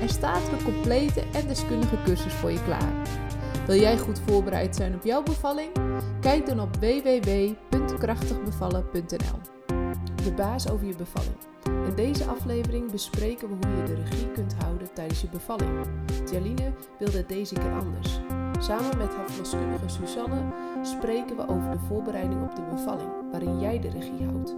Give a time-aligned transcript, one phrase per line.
[0.00, 2.92] en staat er een complete en deskundige cursus voor je klaar.
[3.66, 5.70] Wil jij goed voorbereid zijn op jouw bevalling?
[6.20, 9.38] Kijk dan op www.krachtigbevallen.nl.
[10.24, 11.36] De baas over je bevalling.
[11.64, 15.70] In deze aflevering bespreken we hoe je de regie kunt houden tijdens je bevalling.
[16.30, 18.20] Jaline wilde het deze keer anders.
[18.58, 20.42] Samen met haar verloskundige Suzanne
[20.82, 24.56] spreken we over de voorbereiding op de bevalling, waarin jij de regie houdt.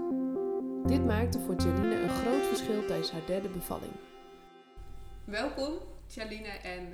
[0.86, 3.92] Dit maakte voor Jaline een groot verschil tijdens haar derde bevalling.
[5.24, 6.92] Welkom, Jaline en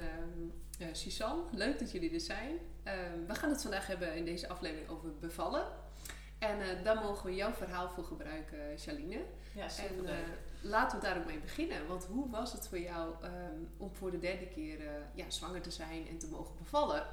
[0.81, 1.43] uh, Suzanne.
[1.53, 2.59] Leuk dat jullie er zijn.
[2.83, 5.67] Ehm, we gaan het vandaag hebben in deze aflevering over bevallen.
[6.39, 9.25] En uh, daar mogen we jouw verhaal voor gebruiken, Jaline.
[9.55, 10.11] Ja, super En uh,
[10.61, 11.87] laten we daar ook mee beginnen.
[11.87, 14.79] Want hoe was het voor jou um, om voor de derde keer
[15.15, 17.07] ja, zwanger te zijn en te mogen bevallen?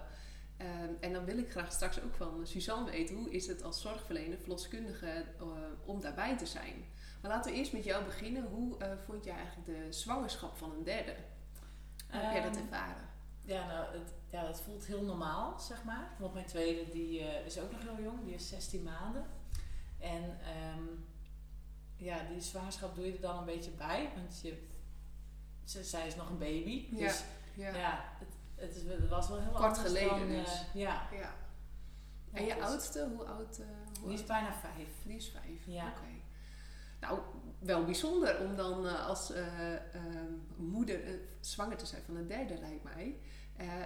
[0.99, 4.37] En dan wil ik graag straks ook van Suzanne weten, hoe is het als zorgverlener,
[4.37, 5.25] verloskundige,
[5.85, 6.85] om daarbij te zijn?
[7.25, 8.43] Maar laten we eerst met jou beginnen.
[8.43, 11.15] Hoe uh, vond jij eigenlijk de zwangerschap van een derde?
[12.11, 13.09] Hoe heb jij dat ervaren?
[13.41, 16.09] Ja, nou, het, ja, het voelt heel normaal, zeg maar.
[16.19, 19.25] Want mijn tweede die, uh, is ook nog heel jong, die is 16 maanden.
[19.99, 21.05] En um,
[21.95, 24.09] ja, die zwangerschap doe je er dan een beetje bij.
[24.15, 24.67] Want je,
[25.63, 26.95] ze, zij is nog een baby.
[26.95, 27.77] Dus ja, ja.
[27.77, 30.53] ja het, het, is, het, was wel heel Kort geleden dan, dus.
[30.53, 31.07] Uh, ja.
[31.11, 31.33] ja.
[32.31, 33.59] En je oudste, hoe oud?
[33.59, 33.65] Uh,
[33.99, 34.89] hoe die is bijna vijf.
[35.03, 35.87] Die is vijf, ja.
[35.87, 35.99] oké.
[35.99, 36.14] Okay.
[36.99, 37.19] Nou,
[37.59, 39.79] wel bijzonder om dan uh, als uh, uh,
[40.55, 40.99] moeder
[41.39, 43.15] zwanger te zijn van een derde, lijkt mij.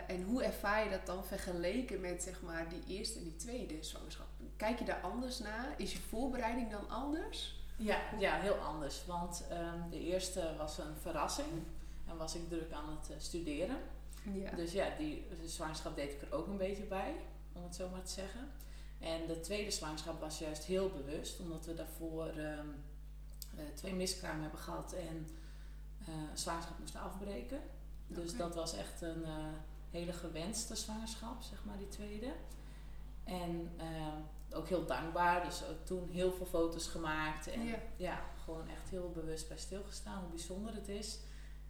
[0.07, 3.83] en hoe ervaar je dat dan vergeleken met zeg maar die eerste en die tweede
[3.83, 4.27] zwangerschap?
[4.57, 5.73] Kijk je daar anders naar?
[5.77, 7.59] Is je voorbereiding dan anders?
[7.75, 9.05] Ja, ja heel anders.
[9.05, 11.47] Want um, de eerste was een verrassing
[12.07, 13.77] en was ik druk aan het studeren.
[14.33, 14.51] Ja.
[14.51, 17.15] Dus ja, die de zwangerschap deed ik er ook een beetje bij,
[17.53, 18.51] om het zo maar te zeggen.
[18.99, 22.55] En de tweede zwangerschap was juist heel bewust, omdat we daarvoor um, uh,
[23.73, 25.27] twee miskramen hebben gehad en
[26.01, 27.61] uh, zwangerschap moesten afbreken.
[28.07, 28.37] Dus Okay.
[28.47, 29.45] dat was echt een uh,
[29.89, 32.33] hele gewenste zwangerschap, zeg maar, die tweede.
[33.23, 33.69] En
[34.51, 37.47] ook heel dankbaar, dus ook toen heel veel foto's gemaakt.
[37.47, 37.75] En Ja.
[37.95, 41.19] ja, gewoon echt heel bewust bij stilgestaan, hoe bijzonder het is.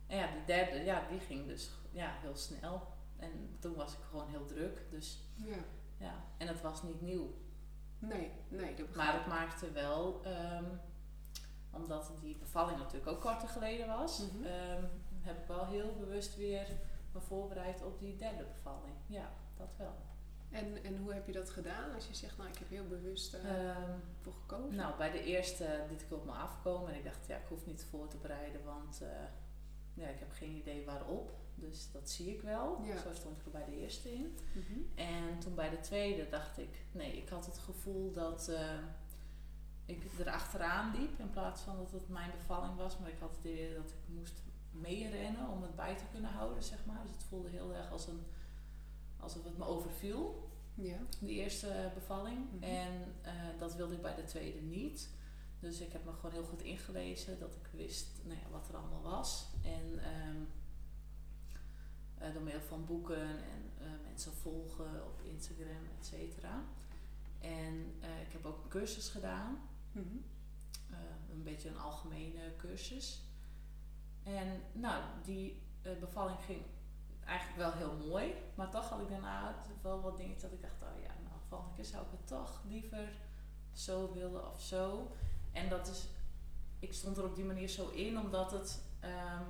[0.08, 2.88] En ja, die derde, ja, die ging dus ja, heel snel.
[3.18, 4.86] En toen was ik gewoon heel druk.
[4.92, 5.58] Dus Ja.
[5.98, 7.34] ja, en het was niet nieuw.
[8.00, 10.66] Nee, nee, dat Maar het maakte wel, ehm,
[11.72, 14.46] omdat die bevalling natuurlijk ook korter geleden was, Mhm.
[14.46, 14.84] ehm,
[15.22, 16.68] heb ik wel heel bewust weer
[17.14, 18.96] me voorbereid op die derde bevalling.
[19.08, 19.96] Ja, dat wel.
[20.50, 21.94] En, en hoe heb je dat gedaan?
[21.94, 23.42] Als je zegt, nou, ik heb heel bewust uh,
[24.22, 24.76] voor gekozen.
[24.76, 27.66] nou, bij de eerste liet ik op me afkomen en ik dacht, ja, ik hoef
[27.66, 29.08] niet voor te bereiden, want uh,
[29.94, 31.32] ja, ik heb geen idee waarop.
[31.56, 32.82] Dus dat zie ik wel.
[32.84, 32.98] Ja.
[32.98, 34.38] Zo stond ik er bij de eerste in.
[34.54, 34.80] Mhm.
[34.96, 38.60] En toen bij de tweede dacht ik, nee, ik had het gevoel dat uh,
[39.90, 42.98] ik erachteraan liep in plaats van dat het mijn bevalling was.
[42.98, 44.42] Maar ik had het idee dat ik moest
[44.72, 47.02] meerennen om het bij te kunnen houden, zeg maar.
[47.04, 48.24] Dus het voelde heel erg als een,
[49.20, 50.98] alsof het me overviel, Ja.
[51.20, 52.38] die eerste bevalling.
[52.52, 52.64] Mhm.
[52.64, 55.10] En uh, dat wilde ik bij de tweede niet.
[55.60, 58.76] Dus ik heb me gewoon heel goed ingelezen, dat ik wist nou ja, wat er
[58.76, 59.48] allemaal was.
[59.64, 59.86] En
[60.28, 60.48] um,
[62.22, 66.64] uh, door middel van boeken en uh, mensen volgen op Instagram, et cetera.
[67.40, 69.69] En ik heb ook een cursus gedaan.
[69.92, 70.18] Mhm.
[70.92, 70.98] Uh,
[71.32, 73.24] een beetje een algemene cursus.
[74.24, 76.62] En nou, die uh, bevalling ging
[77.26, 78.34] eigenlijk wel heel mooi.
[78.56, 81.76] Maar toch had ik daarna wel wat dingen dat ik dacht, oh ja, nou, volgende
[81.76, 83.10] keer zou ik het toch liever
[83.74, 85.12] zo willen of zo.
[85.52, 86.08] En dat is,
[86.80, 89.48] ik stond er op die manier zo in, omdat het, um,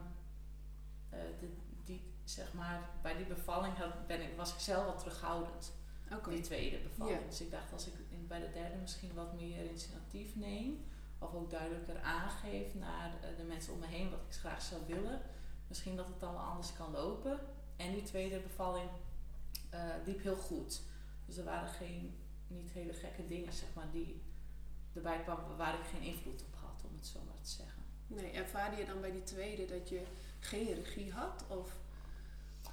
[1.14, 5.00] uh, de, die, zeg maar, bij die bevalling had, ben ik, was ik zelf wat
[5.00, 5.72] terughoudend.
[6.14, 6.34] Okay.
[6.34, 7.26] Die tweede bevalling.
[7.26, 7.94] Dus ik dacht, als ik
[8.29, 10.85] bij de derde misschien wat meer initiatief neem,
[11.20, 14.81] of ook duidelijker aangeef naar uh, de mensen om me heen wat ik graag zou
[14.87, 15.22] willen,
[15.67, 17.40] misschien dat het dan wel anders kan lopen.
[17.76, 18.90] En die tweede bevalling
[19.73, 20.81] uh, liep heel goed.
[21.26, 22.17] Dus er waren geen,
[22.47, 24.22] niet hele gekke dingen, zeg maar, die
[24.93, 27.84] erbij kwamen waar ik geen invloed op had, om het zo maar te zeggen.
[28.08, 30.02] Nee, ervaarde je dan bij die tweede dat je
[30.40, 31.46] geen regie had?
[31.47, 31.78] Of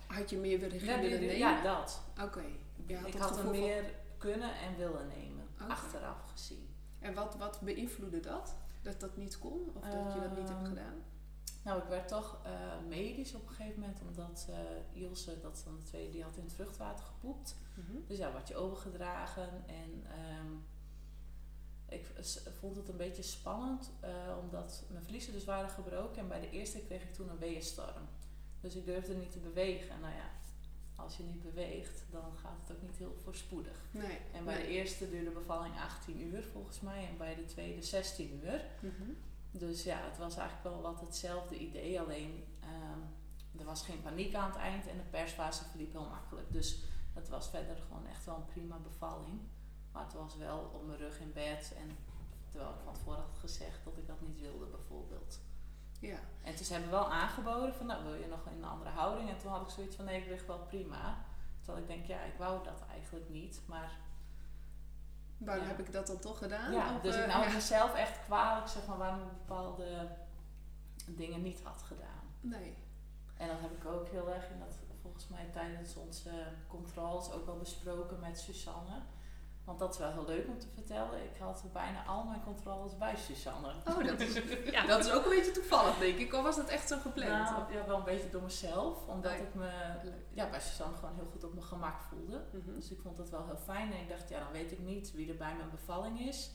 [0.06, 1.38] had je meer regie ja, willen nemen?
[1.38, 2.00] Ja, dat.
[2.12, 2.22] Oké.
[2.22, 3.04] Okay.
[3.04, 3.84] Ik had er meer
[4.18, 5.68] kunnen en willen nemen, okay.
[5.68, 6.68] achteraf gezien.
[6.98, 8.56] En wat, wat beïnvloedde dat?
[8.82, 9.70] Dat dat niet kon?
[9.74, 11.02] Of dat je dat niet hebt gedaan?
[11.66, 12.52] Nou, ik werd toch eh,
[12.88, 16.36] medisch op een gegeven moment, omdat uh, Ilse, dat is dan de tweede, die had
[16.36, 17.56] in het vruchtwater gepoept.
[17.74, 17.96] Mhm.
[18.06, 20.52] Dus ja, werd je overgedragen en ehm,
[21.88, 22.06] ik
[22.60, 24.10] vond het een beetje spannend, eh,
[24.42, 28.08] omdat mijn vliezen dus waren gebroken en bij de eerste kreeg ik toen een weeënstorm.
[28.60, 30.00] Dus ik durfde niet te bewegen.
[30.00, 30.30] Nou ja,
[30.96, 33.84] als je niet beweegt, dan gaat het ook niet heel voorspoedig.
[33.90, 34.18] Nee.
[34.32, 34.66] En bij nee.
[34.66, 38.64] de eerste duurde de bevalling 18 uur volgens mij en bij de tweede 16 uur.
[38.80, 39.10] Mhm.
[39.50, 43.00] Dus ja, het was eigenlijk wel wat hetzelfde idee, alleen ehm,
[43.58, 46.52] er was geen paniek aan het eind en de persfase verliep heel makkelijk.
[46.52, 46.82] Dus
[47.14, 49.40] het was verder gewoon echt wel een prima bevalling.
[49.92, 51.96] Maar het was wel op mijn rug in bed en
[52.50, 55.40] terwijl ik van tevoren had gezegd dat ik dat niet wilde bijvoorbeeld.
[56.00, 56.18] Ja.
[56.42, 59.30] En toen ze hebben wel aangeboden van nou wil je nog in een andere houding
[59.30, 61.24] en toen had ik zoiets van nee ik lig wel prima.
[61.60, 63.90] Terwijl ik denk ja ik wou dat eigenlijk niet, maar
[65.38, 65.70] Waarom Ja.
[65.70, 66.72] heb ik dat dan toch gedaan?
[66.72, 67.52] ja, Of, dus ik nam ja.
[67.52, 70.08] mezelf echt kwalijk zeg maar waarom ik bepaalde
[71.06, 72.24] dingen niet had gedaan.
[72.40, 72.76] Nee.
[73.36, 76.30] En dat heb ik ook heel erg in dat volgens mij tijdens onze
[76.68, 79.00] controles ook wel besproken met Susanne.
[79.66, 81.24] Want dat is wel heel leuk om te vertellen.
[81.24, 83.72] Ik had bijna al mijn controles bij Susanne.
[83.88, 84.34] Oh, dat is,
[84.76, 86.32] ja, dat is ook een beetje toevallig, denk ik.
[86.34, 87.50] Of was dat echt zo gepland?
[87.50, 89.06] Nou, ja, wel een beetje door mezelf.
[89.06, 89.70] Omdat ik me
[90.34, 92.44] ja, bij Susanne gewoon heel goed op mijn gemak voelde.
[92.52, 92.74] Mhm.
[92.74, 93.92] Dus ik vond dat wel heel fijn.
[93.92, 96.50] En ik dacht, ja, dan weet ik niet wie er bij mijn bevalling is.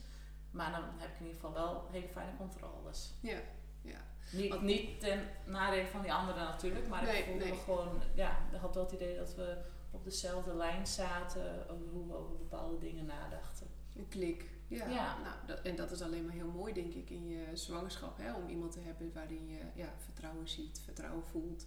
[0.50, 3.14] Maar dan heb ik in ieder geval wel hele fijne controles.
[3.20, 3.38] Ja,
[3.82, 3.98] ja.
[4.32, 7.52] Niet, Want- niet ten nadele van die anderen natuurlijk, maar Nee, ik voelde nee.
[7.52, 9.58] me gewoon, ja, ik had wel het idee dat we
[9.92, 13.66] op dezelfde lijn zaten over hoe we over bepaalde dingen nadachten.
[13.96, 14.50] Een klik.
[14.68, 14.88] Ja.
[14.88, 15.18] Ja.
[15.22, 18.18] Nou, dat, en dat is alleen maar heel mooi, denk ik, in je zwangerschap.
[18.18, 18.34] Hè?
[18.34, 21.66] Om iemand te hebben waarin je ja, vertrouwen ziet, vertrouwen voelt.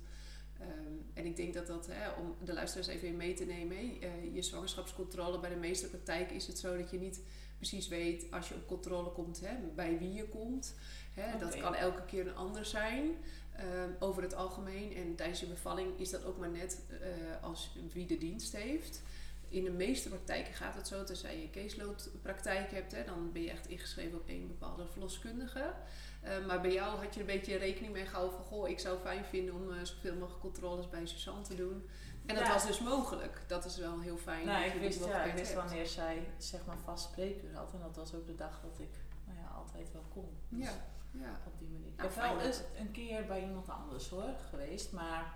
[0.59, 3.97] Ehm, en ik denk dat dat, hè, om de luisteraars even mee te nemen, hè,
[3.99, 7.21] eh, je zwangerschapscontrole bij de meeste praktijken is het zo dat je niet
[7.57, 10.75] precies weet als je op controle komt, hè, bij wie je komt.
[11.13, 13.11] Hè, Dat kan elke keer een ander zijn.
[13.57, 14.95] Ehm, over het algemeen.
[14.95, 19.01] En tijdens je bevalling is dat ook maar net eh, als wie de dienst heeft.
[19.49, 23.49] In de meeste praktijken gaat het zo, tenzij je caseloadpraktijk hebt, hè, dan ben je
[23.51, 25.73] echt ingeschreven op één bepaalde verloskundige.
[26.21, 28.99] Eh, maar bij jou had je een beetje rekening mee gehouden van, goh, ik zou
[28.99, 31.89] fijn vinden om eh, zoveel mogelijk controles bij Suzanne te doen.
[32.25, 32.53] En dat Ja.
[32.53, 33.41] was dus mogelijk.
[33.47, 34.45] Dat is wel heel fijn.
[34.45, 35.65] nou, dat ik wist, ja, ik wist hebt.
[35.67, 38.89] wanneer zij zeg maar vast spreekuur had en dat was ook de dag dat ik
[39.25, 40.29] nou ja, altijd wel kon.
[40.49, 40.85] Dus Ja,
[41.19, 41.39] ja.
[41.45, 41.87] op die manier.
[41.87, 45.33] Ik Nou, heb wel eens een keer bij iemand anders hoor geweest, maar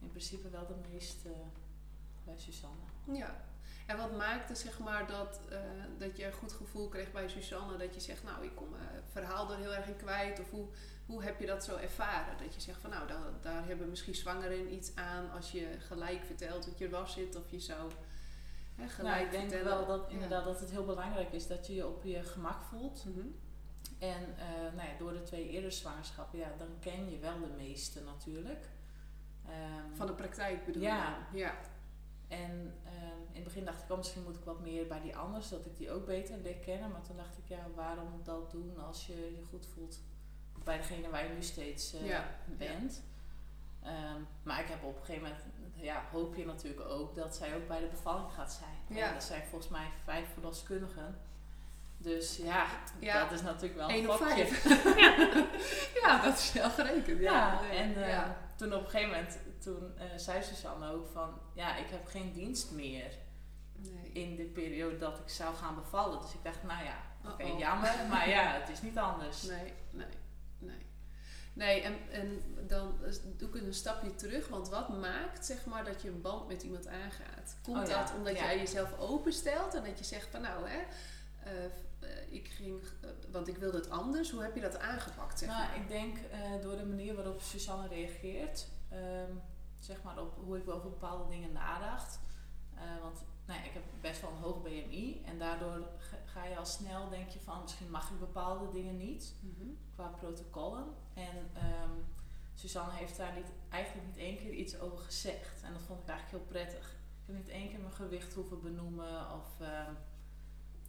[0.00, 1.28] in principe wel de meeste
[2.24, 2.76] bij Susanne.
[3.12, 3.48] Ja.
[3.86, 5.58] En wat maakte zeg maar dat, eh,
[5.98, 7.76] dat je een goed gevoel kreeg bij Suzanne?
[7.76, 10.40] Dat je zegt, nou ik kom mijn verhaal er heel erg in kwijt.
[10.40, 10.66] Of hoe,
[11.06, 12.38] hoe heb je dat zo ervaren?
[12.38, 16.24] Dat je zegt van nou, daar, daar hebben misschien zwangeren iets aan als je gelijk
[16.24, 17.36] vertelt dat je er was zit.
[17.36, 17.90] Of je zou
[18.74, 19.86] hè, gelijk Nou, ik denk vertellen.
[19.86, 20.12] wel dat Ja.
[20.14, 23.04] inderdaad dat het heel belangrijk is dat je je op je gemak voelt.
[23.04, 23.26] Mhm.
[24.00, 27.52] En eh, nou ja, door de twee eerdere zwangerschappen, ja, dan ken je wel de
[27.56, 28.68] meeste natuurlijk.
[29.46, 31.26] Ehm, Van de praktijk bedoel Ja.
[31.32, 31.38] je?
[31.38, 31.54] Ja.
[32.28, 35.16] En ehm, in het begin dacht ik, oh, misschien moet ik wat meer bij die
[35.16, 36.90] anders, dat ik die ook beter leer kennen.
[36.90, 39.98] Maar toen dacht ik, ja, waarom dat doen als je je goed voelt
[40.64, 43.02] bij degene waar je nu steeds eh, Ja, bent.
[43.82, 45.44] Ehm, maar ik heb op een gegeven moment,
[45.74, 48.98] ja, hoop je natuurlijk ook dat zij ook bij de bevalling gaat zijn.
[48.98, 49.08] Ja.
[49.08, 51.18] En er zijn volgens mij vijf verloskundigen.
[52.02, 52.66] Dus ja,
[53.00, 53.22] Ja.
[53.22, 54.46] dat is natuurlijk wel een gokje.
[54.46, 54.64] vijf.
[56.02, 57.20] ja, dat is wel gerekend.
[57.20, 57.32] Ja,
[57.62, 58.36] Ja, en eh, ja.
[58.56, 62.32] toen op een gegeven moment, toen eh, zei Suzanne ook van, ja, ik heb geen
[62.32, 63.18] dienst meer
[63.76, 64.10] Nee.
[64.12, 66.20] in de periode dat ik zou gaan bevallen.
[66.20, 66.96] Dus ik dacht, nou ja,
[67.30, 69.42] oké, jammer, maar ja, het is niet anders.
[69.42, 70.06] Nee, nee,
[70.58, 70.86] nee.
[71.52, 72.98] Nee, en, en dan
[73.36, 74.48] doe ik een stapje terug.
[74.48, 77.56] Want wat maakt zeg maar dat je een band met iemand aangaat?
[77.62, 78.44] Komt Oh ja, dat omdat ja.
[78.44, 80.78] jij jezelf openstelt en dat je zegt van nou hè,
[81.44, 81.52] eh,
[82.30, 84.30] ik ging, eh, want ik wilde het anders.
[84.30, 85.38] Hoe heb je dat aangepakt?
[85.38, 89.32] Zeg Nou, ik denk eh, door de manier waarop Suzanne reageert, ehm,
[89.80, 92.20] zeg maar op hoe ik over bepaalde dingen nadacht.
[92.74, 95.88] Eh, want nou ik heb best wel een hoog BMI en daardoor
[96.24, 99.68] ga- je al snel denk je van misschien mag ik bepaalde dingen niet Mhm.
[99.94, 100.84] qua protocollen.
[101.14, 101.90] En ehm,
[102.54, 105.62] Suzanne heeft daar niet, eigenlijk niet één keer iets over gezegd.
[105.62, 106.90] En dat vond ik eigenlijk heel prettig.
[106.90, 109.60] Ik heb niet één keer mijn gewicht hoeven benoemen of...
[109.60, 109.92] ehm,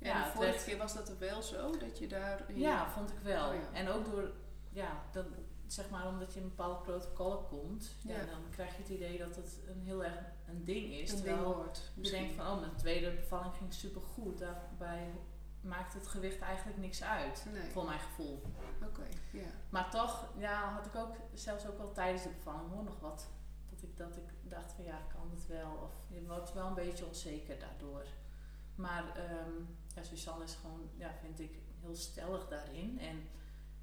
[0.01, 2.53] Ja, de vorige werd- keer was dat er wel zo dat je daar.
[2.53, 3.50] ja, vond ik wel.
[3.50, 3.77] Oh ja.
[3.77, 4.31] En ook door,
[4.70, 5.25] ja, dat,
[5.67, 8.17] zeg maar omdat je in bepaalde protocollen komt, ja.
[8.25, 11.10] Dan krijg je het idee dat het een heel erg een ding is.
[11.10, 11.91] een ding terwijl wordt.
[11.96, 14.38] je denkt van, oh, mijn tweede bevalling ging super goed.
[14.39, 15.12] Daarbij
[15.62, 18.41] maakt het gewicht eigenlijk niks uit, Nee, voor mijn gevoel.
[18.84, 19.08] oké.
[19.31, 19.48] ja.
[19.70, 23.29] Maar toch, ja, had ik ook zelfs ook wel tijdens de bevalling hoor nog wat.
[23.70, 25.79] Dat ik, dat ik dacht van ja, kan het wel?
[25.84, 28.05] Of je wordt wel een beetje onzeker daardoor.
[28.75, 29.63] Maar ehm
[29.96, 33.00] ja, Suzanne is gewoon, ja, vind ik heel stellig daarin.
[33.00, 33.28] En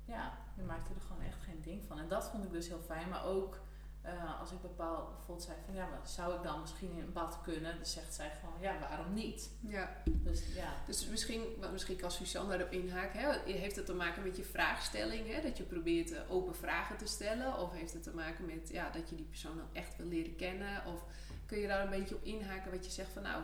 [0.04, 1.98] ja, je maakte er gewoon echt geen ding van.
[1.98, 3.08] En dat vond ik dus heel fijn.
[3.08, 3.60] Maar ook
[4.02, 7.12] eh, als ik bepaald bijvoorbeeld zei van ja, maar zou ik dan misschien in een
[7.12, 7.76] bad kunnen?
[7.76, 9.50] Dan zegt zij gewoon ja, waarom niet?
[9.60, 9.96] Ja.
[10.04, 10.74] Dus ja.
[10.86, 13.20] Dus misschien, misschien kan Suzanne daarop inhaken.
[13.20, 13.52] Hè?
[13.52, 15.34] Heeft het te maken met je vraagstelling?
[15.34, 15.42] Hè?
[15.42, 17.58] Dat je probeert eh, open vragen te stellen?
[17.58, 20.36] Of heeft het te maken met ja, dat je die persoon dan echt wil leren
[20.36, 20.86] kennen?
[20.86, 21.04] Of
[21.46, 23.42] kun je daar een beetje op inhaken wat je zegt van nou,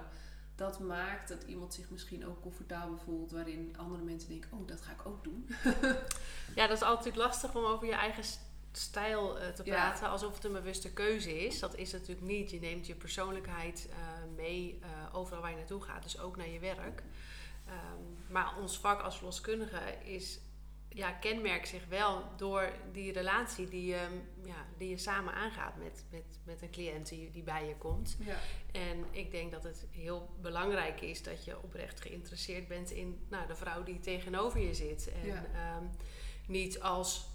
[0.55, 4.81] dat maakt dat iemand zich misschien ook comfortabel voelt, waarin andere mensen denken, oh, dat
[4.81, 5.49] ga ik ook doen.
[6.55, 8.25] Ja, dat is altijd lastig om over je eigen
[8.73, 9.73] stijl eh, te Ja.
[9.75, 11.59] praten, alsof het een bewuste keuze is.
[11.59, 12.51] Dat is het natuurlijk niet.
[12.51, 13.97] Je neemt je persoonlijkheid eh,
[14.37, 17.03] mee eh, overal waar je naartoe gaat, dus ook naar je werk.
[17.67, 20.39] Ehm, maar ons vak als verloskundige is,
[20.95, 24.09] ja, kenmerkt zich wel door die relatie die je,
[24.45, 28.17] ja, die je samen aangaat met, met, met een cliënt die, die bij je komt.
[28.19, 28.37] Ja,
[28.73, 33.47] En ik denk dat het heel belangrijk is dat je oprecht geïnteresseerd bent in nou,
[33.47, 35.13] de vrouw die tegenover je zit.
[35.13, 35.45] En Ja.
[35.55, 35.85] ehm,
[36.47, 37.29] niet als,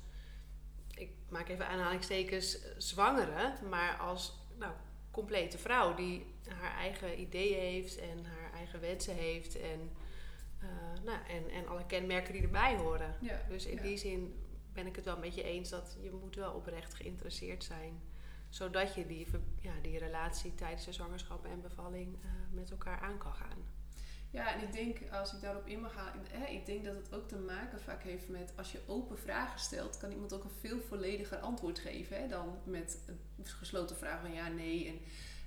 [0.93, 4.73] ik maak even aanhalingstekens, zwangere, maar als nou,
[5.11, 9.91] complete vrouw die haar eigen ideeën heeft en haar eigen wensen heeft en,
[11.09, 13.15] nou, en, en alle kenmerken die erbij horen.
[13.21, 13.41] ja.
[13.49, 13.81] Dus in ja.
[13.81, 14.33] die zin
[14.73, 18.01] ben ik het wel met je eens dat je moet wel oprecht geïnteresseerd zijn.
[18.49, 19.27] Zodat je die,
[19.61, 23.77] ja, die relatie tijdens de zwangerschap en bevalling eh, met elkaar aan kan gaan.
[24.31, 27.27] Ja, en ik denk, als ik daarop in mag gaan, ik denk dat het ook
[27.27, 30.79] te maken vaak heeft met als je open vragen stelt, kan iemand ook een veel
[30.79, 34.87] vollediger antwoord geven hè, dan met een gesloten vraag van ja, nee.
[34.87, 34.99] En,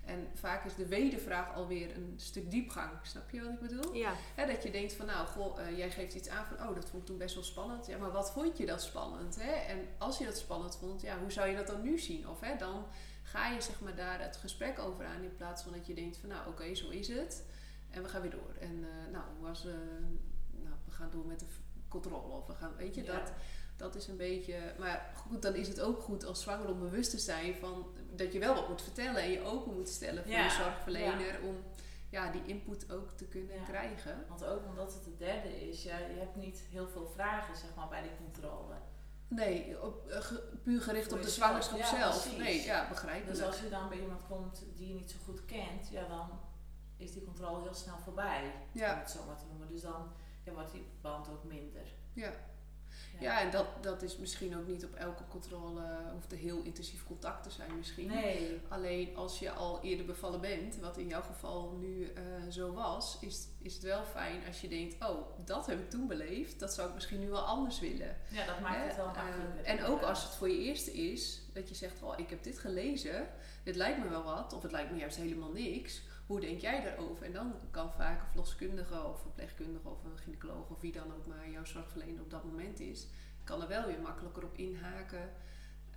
[0.04, 2.90] en vaak is de wedervraag alweer een stuk diepgang.
[3.02, 3.94] Snap je wat ik bedoel?
[3.94, 4.14] Ja,
[4.47, 7.02] dat je denkt van nou, goh, eh, jij geeft iets aan van oh, dat vond
[7.02, 7.87] ik toen best wel spannend.
[7.87, 9.37] Ja, maar wat vond je dat spannend?
[9.40, 9.52] Hè?
[9.52, 12.28] En als je dat spannend vond, ja, hoe zou je dat dan nu zien?
[12.28, 12.87] Of hè, dan
[13.23, 16.16] ga je zeg maar daar het gesprek over aan in plaats van dat je denkt
[16.16, 17.44] van nou, oké, zo is het.
[17.90, 18.54] En we gaan weer door.
[18.61, 19.73] En eh, nou, was, eh,
[20.50, 21.47] nou, we gaan door met de
[21.88, 22.32] controle.
[22.32, 23.12] Of we gaan, weet je, Ja.
[23.12, 23.32] dat,
[23.76, 24.75] dat is een beetje...
[24.78, 27.87] Maar goed, dan is het ook goed als zwanger om bewust te zijn van...
[28.16, 31.40] dat je wel wat moet vertellen en je open moet stellen voor Ja, je zorgverlener...
[31.42, 31.57] om
[32.11, 33.62] ja, die input ook te kunnen Ja.
[33.64, 34.25] krijgen.
[34.28, 37.75] Want ook omdat het de derde is, ja, je hebt niet heel veel vragen zeg
[37.76, 38.75] maar, bij die controle.
[39.28, 42.38] Nee, op, eh, ge- puur gericht Voor op de zwangerschap zelf.
[42.38, 43.37] Nee, ja, begrijpelijk.
[43.38, 46.40] Dus als je dan bij iemand komt die je niet zo goed kent, ja, dan
[46.97, 48.42] is die controle heel snel voorbij.
[48.45, 49.69] Om Ja, het zo maar te noemen.
[49.69, 50.12] Dus dan
[50.45, 51.83] ja, wordt die band ook minder.
[52.12, 52.33] ja.
[53.23, 55.83] Ja, en dat, dat is misschien ook niet op elke controle...
[56.12, 58.07] hoeft er heel intensief contact te zijn misschien.
[58.09, 58.61] Nee.
[58.69, 63.19] Alleen als je al eerder bevallen bent, wat in jouw geval nu eh, zo was,
[63.21, 66.75] is, is het wel fijn als je denkt: Oh, dat heb ik toen beleefd, dat
[66.75, 68.17] zou ik misschien nu wel anders willen.
[68.29, 68.83] Ja, dat maakt Hè?
[68.87, 69.64] het wel Eh, makkelijker.
[69.64, 72.59] en ook als het voor je eerste is, dat je zegt: Oh, ik heb dit
[72.59, 73.29] gelezen,
[73.62, 76.02] dit lijkt me wel wat, of het lijkt me juist helemaal niks.
[76.33, 77.27] Hoe denk jij daarover?
[77.27, 81.27] En dan kan vaak een verloskundige of verpleegkundige of een gynaecoloog of wie dan ook
[81.27, 83.07] maar jouw zorgverlener op dat moment is,
[83.45, 85.31] kan er wel weer makkelijker op inhaken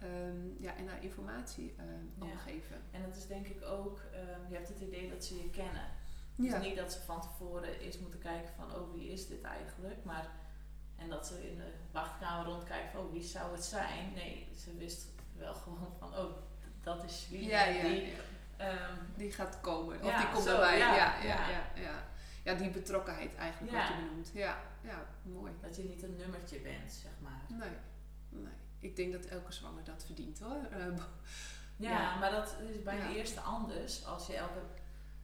[0.02, 1.76] ehm, ja, en daar informatie
[2.20, 2.36] Ja.
[2.36, 2.82] geven.
[2.92, 5.88] En het is denk ik ook, ehm, je hebt het idee dat ze je kennen.
[6.36, 6.58] Ja.
[6.58, 10.04] Dus niet dat ze van tevoren eens moeten kijken van, oh wie is dit eigenlijk?
[10.04, 10.30] Maar,
[10.96, 14.14] en dat ze in de wachtkamer rondkijken van, oh wie zou het zijn?
[14.14, 16.32] Nee, ze wist wel gewoon van, oh
[16.84, 17.46] dat is wie.
[17.48, 18.14] Ja, ja, Die,
[18.58, 20.02] ehm, Die gaat komen.
[20.02, 20.78] Of Ja, die komt zo, erbij.
[20.78, 22.04] Ja, ja, ja, ja,
[22.44, 22.54] ja.
[22.54, 24.32] die betrokkenheid eigenlijk wat je benoemt.
[24.34, 25.52] Ja, ja, mooi.
[25.62, 27.42] dat je niet een nummertje bent, zeg maar.
[27.48, 27.70] Nee,
[28.30, 28.54] nee.
[28.80, 30.64] Ik denk dat elke zwanger dat verdient hoor.
[30.72, 30.86] Eh,
[31.78, 34.06] Ja, maar dat is bij de eerste anders.
[34.06, 34.60] Als je elke,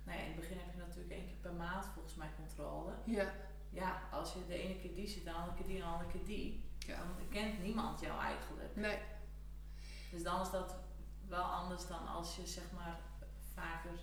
[0.04, 2.92] nou ja, in het begin heb je natuurlijk één keer per maand volgens mij controle.
[3.06, 3.26] ja,
[3.70, 6.10] Ja, als je de ene keer die ziet, de andere keer die en de andere
[6.12, 8.76] keer die, dan kent niemand jou eigenlijk.
[8.76, 8.98] Nee,
[10.12, 10.76] Dus dan is dat
[11.28, 13.00] wel anders dan als je zeg maar
[13.62, 14.00] vaker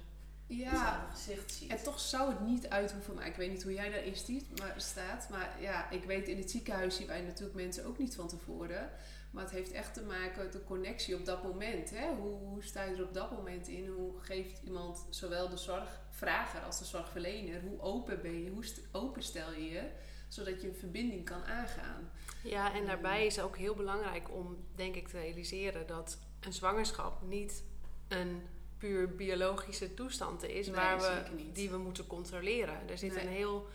[0.48, 0.70] ja.
[0.70, 1.70] hetzelfde gezicht ziet.
[1.70, 4.58] En toch zou het niet uit hoeven, maar ik weet niet hoe jij daarin stiet,
[4.58, 5.28] maar, staat.
[5.30, 8.90] Maar ja, ik weet in het ziekenhuis zien wij natuurlijk mensen ook niet van tevoren.
[9.30, 11.90] Maar het heeft echt te maken met de connectie op dat moment.
[11.90, 12.14] Hè?
[12.14, 13.88] Hoe, hoe sta je er op dat moment in?
[13.88, 17.60] Hoe geeft iemand zowel de zorgvrager als de zorgverlener?
[17.60, 18.50] Hoe open ben je?
[18.50, 19.82] Hoe open stel je je?
[20.28, 22.10] Zodat je een verbinding kan aangaan.
[22.42, 26.52] Ja, en daarbij is het ook heel belangrijk om, denk ik, te realiseren dat een
[26.52, 27.62] zwangerschap niet
[28.08, 28.42] een
[28.78, 32.88] puur biologische toestand is Nee, waar we, die we moeten controleren.
[32.88, 33.22] Er zit Nee.
[33.24, 33.68] een heel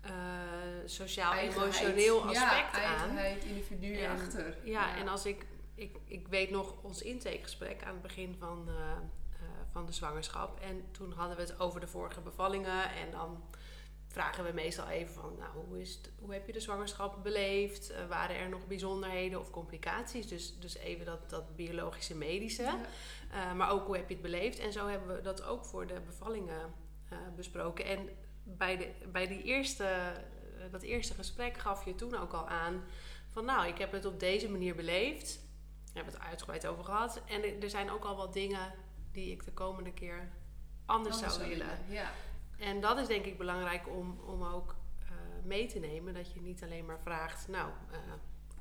[0.00, 0.12] eh,
[0.84, 1.62] sociaal, Eigenheid.
[1.80, 2.98] emotioneel ja, aspect aan.
[2.98, 4.56] eigenheid, individu achter.
[4.64, 8.74] Ja, en als ik, ik, ik weet nog ons intakegesprek aan het begin van, eh,
[8.74, 10.60] eh, van de zwangerschap.
[10.60, 12.90] En toen hadden we het over de vorige bevallingen.
[12.90, 13.42] En dan
[14.18, 17.90] vragen we meestal even van, nou, hoe, is het, hoe heb je de zwangerschap beleefd?
[17.90, 20.26] Eh, waren er nog bijzonderheden of complicaties?
[20.28, 22.62] Dus, dus even dat, dat biologische medische.
[22.62, 22.78] Ja.
[23.30, 24.58] Eh, maar ook hoe heb je het beleefd?
[24.58, 26.74] En zo hebben we dat ook voor de bevallingen
[27.08, 27.84] eh, besproken.
[27.84, 28.08] En
[28.42, 30.12] bij, de, bij die eerste,
[30.70, 32.84] dat eerste gesprek gaf je toen ook al aan
[33.32, 35.40] van nou, ik heb het op deze manier beleefd.
[35.84, 37.20] We hebben het uitgebreid over gehad.
[37.26, 38.72] En er- er zijn ook al wat dingen
[39.12, 40.28] die ik de komende keer
[40.86, 41.78] anders, Anders zou willen.
[41.88, 42.10] Ja.
[42.58, 45.10] En dat is denk ik belangrijk om, om ook eh,
[45.44, 46.14] mee te nemen.
[46.14, 47.98] Dat je niet alleen maar vraagt, nou, eh,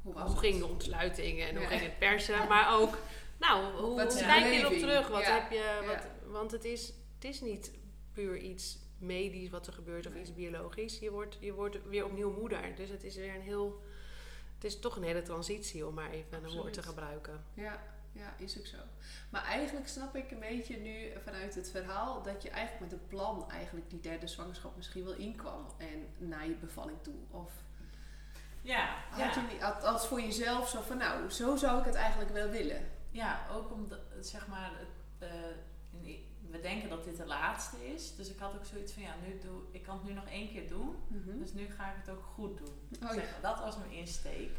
[0.01, 2.47] Hoe hoe ging de ontsluiting en hoe ging het persen.
[2.47, 2.97] Maar ook,
[3.39, 5.07] nou, hoe, kijk je erop terug?
[5.07, 5.39] Wat Ja.
[5.39, 6.31] heb je, wat.
[6.31, 7.71] Want het is, het is niet
[8.13, 10.21] puur iets medisch wat er gebeurt of Nee.
[10.21, 10.99] iets biologisch.
[10.99, 12.75] Je wordt, je wordt weer opnieuw moeder.
[12.75, 13.81] Dus het is weer een heel...
[14.55, 17.43] Het is toch een hele transitie om maar even een woord te gebruiken.
[17.53, 17.83] Ja,
[18.17, 18.77] ja, is ook zo.
[19.29, 23.07] Maar eigenlijk snap ik een beetje nu vanuit het verhaal dat je eigenlijk met een
[23.07, 27.15] plan eigenlijk die derde zwangerschap misschien wel inkwam en naar je bevalling toe.
[27.29, 27.51] Of
[28.61, 29.41] Ja, had ja.
[29.41, 32.87] je niet, als voor jezelf zo van nou, zo zou ik het eigenlijk wel willen.
[33.11, 34.71] ja, ook omdat, zeg maar,
[35.19, 35.29] eh,
[36.51, 38.15] we denken dat dit de laatste is.
[38.15, 40.49] Dus ik had ook zoiets van, ja, nu doe, ik kan het nu nog één
[40.49, 40.95] keer doen.
[41.39, 42.99] Dus nu ga ik het ook goed doen.
[43.03, 44.57] Oh, Zeg Dat was mijn insteek.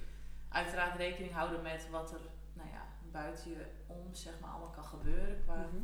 [0.48, 2.20] Uiteraard rekening houden met wat er
[2.52, 5.76] nou ja, buiten je om zeg maar, allemaal kan gebeuren qua Mhm.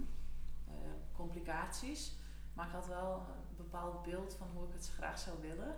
[0.69, 0.75] eh,
[1.13, 2.13] complicaties.
[2.53, 5.75] Maar ik had wel een bepaald beeld van hoe ik het graag zou willen.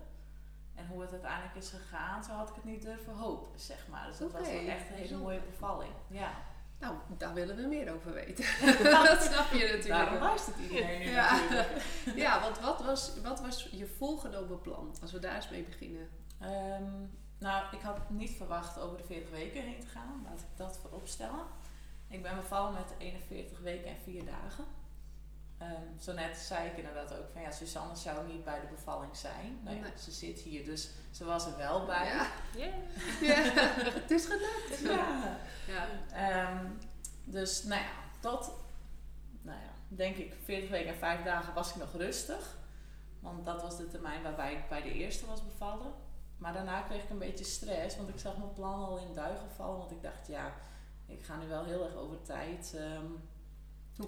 [0.75, 4.07] En hoe het uiteindelijk is gegaan, zo had ik het niet durven hopen, zeg maar.
[4.07, 5.93] Dus dat was wel echt een hele mooie bevalling.
[6.09, 6.31] Ja.
[6.79, 8.45] Nou, daar willen we meer over weten.
[9.07, 9.87] dat snap je natuurlijk.
[9.87, 11.31] Daarom luistert iedereen nu Ja.
[11.41, 11.83] natuurlijk.
[12.17, 14.95] Ja, want wat was, wat was je volgenomen plan?
[15.03, 16.09] Als we daar eens mee beginnen.
[16.41, 16.93] Ehm,
[17.39, 20.23] nou, ik had niet verwacht over de 40 weken heen te gaan.
[20.25, 21.45] Laat ik dat voorop stellen.
[22.09, 24.65] Ik ben bevallen met 41 weken en 4 dagen.
[25.59, 29.17] Ehm, zo net zei ik inderdaad ook van ja, Suzanne zou niet bij de bevalling
[29.17, 29.59] zijn.
[29.65, 29.83] Nee.
[29.99, 32.07] ze zit hier, dus ze was er wel bij.
[32.07, 32.27] Ja,
[32.57, 32.75] Yeah.
[33.21, 33.53] ja.
[34.01, 34.81] het is gelukt.
[34.83, 35.39] Ja.
[35.67, 35.89] Ja.
[36.13, 36.67] Ehm,
[37.25, 38.53] dus nou ja, tot,
[39.43, 42.57] nou ja, denk ik 40 weken en 5 dagen was ik nog rustig.
[43.21, 45.93] Want dat was de termijn waarbij ik bij de eerste was bevallen.
[46.39, 49.51] Maar daarna kreeg ik een beetje stress, want ik zag mijn plan al in duigen
[49.51, 49.79] vallen.
[49.79, 50.53] Want ik dacht, ja,
[51.07, 52.75] ik ga nu wel heel erg over tijd.
[52.77, 53.07] ehm,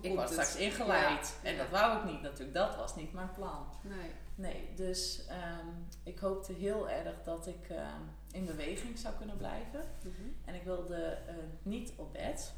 [0.01, 1.39] ik word straks ingeleid.
[1.43, 3.67] Ja, En dat wou ik niet natuurlijk, dat was niet mijn plan.
[3.83, 4.11] Nee.
[4.35, 5.67] Nee, dus ehm,
[6.03, 9.81] ik hoopte heel erg dat ik ehm, in beweging zou kunnen blijven.
[10.03, 10.29] Mhm.
[10.45, 12.55] En ik wilde eh, niet op bed.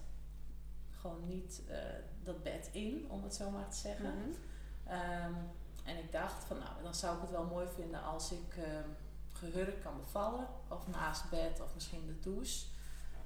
[0.90, 1.76] Gewoon niet eh,
[2.22, 4.14] dat bed in, om het zo maar te zeggen.
[4.18, 4.30] Mhm.
[5.84, 8.56] En ik dacht van nou, dan zou ik het wel mooi vinden als ik
[9.40, 10.46] gehurkt kan bevallen.
[10.68, 12.66] Of naast bed of misschien de douche.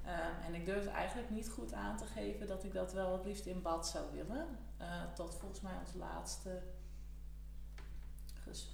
[0.03, 3.25] Ehm, en ik durfde eigenlijk niet goed aan te geven dat ik dat wel het
[3.25, 4.47] liefst in bad zou willen.
[4.77, 6.61] Eh, tot volgens mij ons laatste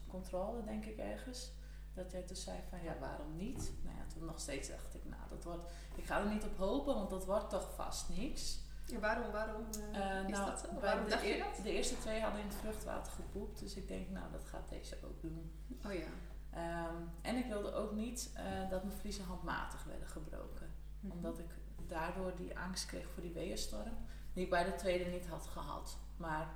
[0.08, 1.52] controle, denk ik ergens.
[1.94, 3.72] Dat jij toen zei van ja, waarom niet?
[3.84, 6.58] Nou ja, toen nog steeds dacht ik, nou, dat wordt, ik ga er niet op
[6.58, 8.60] hopen, want dat wordt toch vast niks.
[8.86, 10.80] Ja, waarom waarom eh, Eh, is nou, dat zo?
[10.80, 11.64] Waarom de, dacht je dat?
[11.64, 14.98] de eerste twee hadden in het vruchtwater gepoept, dus ik denk, nou, dat gaat deze
[15.04, 15.52] ook doen.
[15.86, 16.08] Oh ja.
[16.54, 21.16] Ehm, en ik wilde ook niet eh, dat mijn vliezen handmatig werden gebroken, Mhm.
[21.16, 21.46] omdat ik
[21.88, 23.98] daardoor die angst kreeg voor die weeënstorm,
[24.34, 25.98] die ik bij de tweede niet had gehad.
[26.18, 26.48] Maar,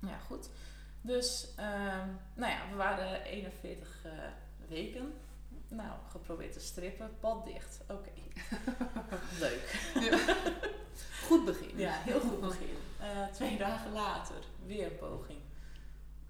[0.00, 0.48] ja, goed.
[1.00, 4.12] Dus, ehm, nou ja, we waren 41 eh,
[4.68, 5.12] weken.
[5.68, 7.80] Nou, geprobeerd te strippen, pot dicht.
[7.88, 8.10] Oké.
[9.40, 9.92] Leuk.
[11.26, 11.78] Goed begin.
[11.78, 12.76] Ja, heel goed begin.
[13.00, 14.36] Eh, twee dagen later,
[14.66, 15.38] weer een poging.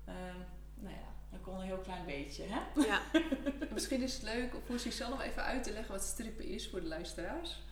[0.05, 0.41] Ehm,
[1.31, 2.61] nou dan kon een heel klein beetje, hè?
[2.87, 3.01] Ja.
[3.75, 6.69] Misschien is het leuk om voor Suzanne om even uit te leggen wat strippen is
[6.71, 7.63] voor de luisteraars.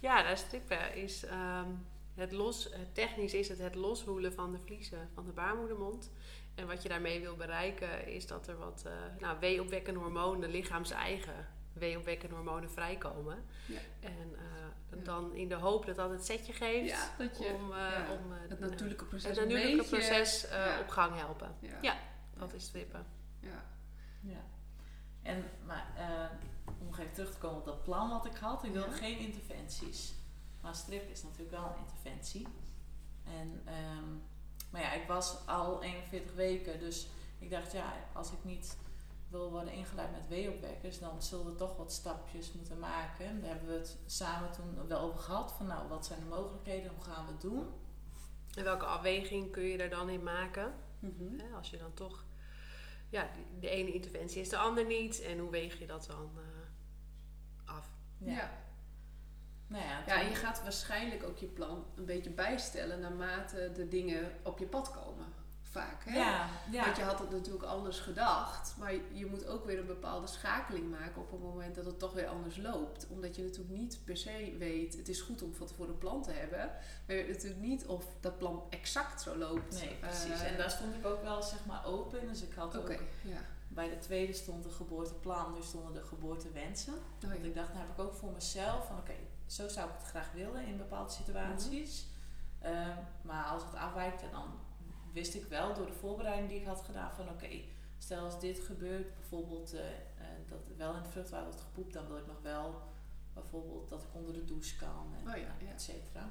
[0.00, 1.68] Ja, dat strippen is ehm,
[2.14, 6.10] het los, eh, technisch is het het loswoelen van de vliezen van de baarmoedermond.
[6.54, 11.48] En wat je daarmee wil bereiken is dat er wat eh nou, weeopwekkende hormonen, lichaams-eigen
[11.72, 13.44] weeopwekkende hormonen vrijkomen.
[13.66, 13.78] Ja.
[14.00, 14.42] En eh,
[14.98, 15.04] Ja.
[15.04, 18.06] dan in de hoop dat dat het setje geeft Ja, dat je om, eh, ja,
[18.10, 20.80] om het nou, natuurlijke proces het een natuurlijke beetje- proces eh, ja.
[20.80, 21.54] op gang helpen.
[21.80, 21.96] Ja.
[22.34, 22.40] Ja.
[22.40, 23.06] Dat is strippen.
[23.40, 23.64] Ja.
[24.20, 24.40] Ja.
[25.22, 28.72] En, maar eh, om even terug te komen op dat plan wat ik had, ik
[28.72, 28.96] wilde Ja.
[28.96, 30.14] geen interventies.
[30.60, 32.46] Maar strip is natuurlijk wel een interventie.
[33.24, 34.08] En, ehm,
[34.70, 38.76] maar ja, ik was al 41 weken, dus ik dacht, ja, als ik niet
[39.28, 43.40] wil worden ingeleid met weeopwekkers, dan zullen we toch wat stapjes moeten maken.
[43.40, 46.92] Daar hebben we het samen toen wel over gehad, van nou, wat zijn de mogelijkheden,
[46.94, 47.66] hoe gaan we het doen?
[48.54, 50.74] En welke afweging kun je er dan in maken?
[50.98, 51.38] Mhm.
[51.38, 52.23] Hè, als je dan toch,
[53.14, 55.22] ja, de ene interventie is de ander niet.
[55.22, 57.88] En hoe weeg je dat dan eh, af?
[58.18, 58.62] Ja.
[59.66, 63.88] Nou ja, Ja, en je gaat waarschijnlijk ook je plan een beetje bijstellen naarmate de
[63.88, 65.13] dingen op je pad komen.
[65.74, 66.04] Vaak.
[66.04, 66.18] Hè?
[66.18, 66.84] Ja, ja.
[66.84, 68.74] Want je had het natuurlijk anders gedacht.
[68.78, 72.12] Maar je moet ook weer een bepaalde schakeling maken op het moment dat het toch
[72.12, 73.06] weer anders loopt.
[73.08, 76.22] Omdat je natuurlijk niet per se weet, het is goed om van tevoren een plan
[76.22, 76.58] te hebben.
[77.06, 79.80] Maar je weet natuurlijk niet of dat plan exact zo loopt.
[79.80, 80.40] Nee, precies.
[80.40, 82.28] Eh, en daar stond ik ook wel zeg maar open.
[82.28, 82.90] Dus ik had ook
[83.22, 83.40] ja.
[83.68, 86.94] bij de tweede stond een geboorteplan, nu stonden de geboortewensen.
[86.94, 89.94] Oh, Want ik dacht, dan heb ik ook voor mezelf van oké, zo zou ik
[89.98, 92.06] het graag willen in bepaalde situaties.
[92.64, 94.48] Ehm, maar als het afwijkt, dan
[95.14, 97.48] wist ik wel door de voorbereiding die ik had gedaan van oké,
[97.98, 99.80] stel als dit gebeurt, bijvoorbeeld eh,
[100.48, 102.82] dat wel in het vruchtwater wordt gepoept, dan wil ik nog wel
[103.32, 105.72] bijvoorbeeld dat ik onder de douche kan en Oh ja, eh, ja.
[105.72, 106.28] et cetera.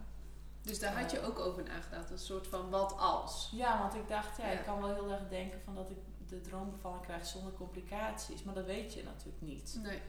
[0.61, 2.09] Dus daar had je ook over nagedacht.
[2.11, 3.49] Een soort van wat als.
[3.55, 4.59] Ja, want ik dacht, ja, Ja.
[4.59, 8.53] ik kan wel heel erg denken van dat ik de droombevalling krijg zonder complicaties, maar
[8.53, 9.79] dat weet je natuurlijk niet.
[9.83, 10.01] Nee.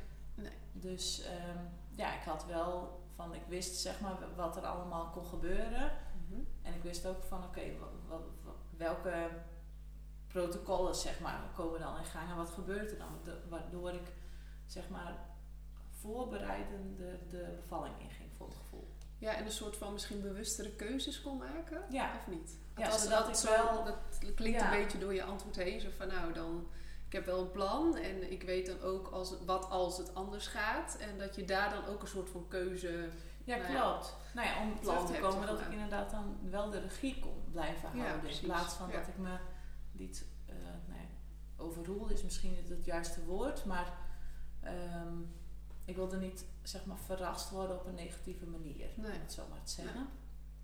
[0.73, 1.59] Dus ehm,
[1.91, 5.93] ja, ik had wel van, ik wist zeg maar wat er allemaal kon gebeuren.
[6.29, 6.41] Mhm.
[6.63, 8.44] En ik wist ook van, oké, wa- wa- wa-
[8.79, 9.29] welke
[10.27, 13.19] protocollen zeg maar komen dan in gang en wat gebeurt er dan?
[13.25, 14.13] De- waardoor ik
[14.67, 15.15] zeg maar
[16.01, 18.89] voorbereidende de bevalling inging voor het gevoel.
[19.19, 21.83] Ja, en een soort van misschien bewustere keuzes kon maken.
[21.91, 22.13] Ja.
[22.17, 22.59] Of niet?
[22.77, 23.97] Ja, zodat ik zo, wel- dat
[24.35, 24.73] klinkt Ja.
[24.73, 25.81] een beetje door je antwoord heen.
[25.81, 26.67] Zo van nou, dan,
[27.07, 30.47] ik heb wel een plan en ik weet dan ook als, wat als het anders
[30.47, 30.97] gaat.
[30.97, 33.09] En dat je daar dan ook een soort van keuze...
[33.45, 34.17] Ja, Nou ja, klopt.
[34.35, 37.89] Nou ja, om terug te komen dat ik inderdaad dan wel de regie kon blijven
[37.99, 38.31] houden.
[38.31, 39.37] in plaats van dat ik me
[39.93, 40.55] liet uh,
[40.87, 43.93] nee, is misschien niet het juiste woord, maar
[44.61, 45.19] ehm,
[45.85, 49.13] ik wilde niet zeg maar verrast worden op een negatieve manier, Nee.
[49.13, 50.09] om het zo maar te zeggen.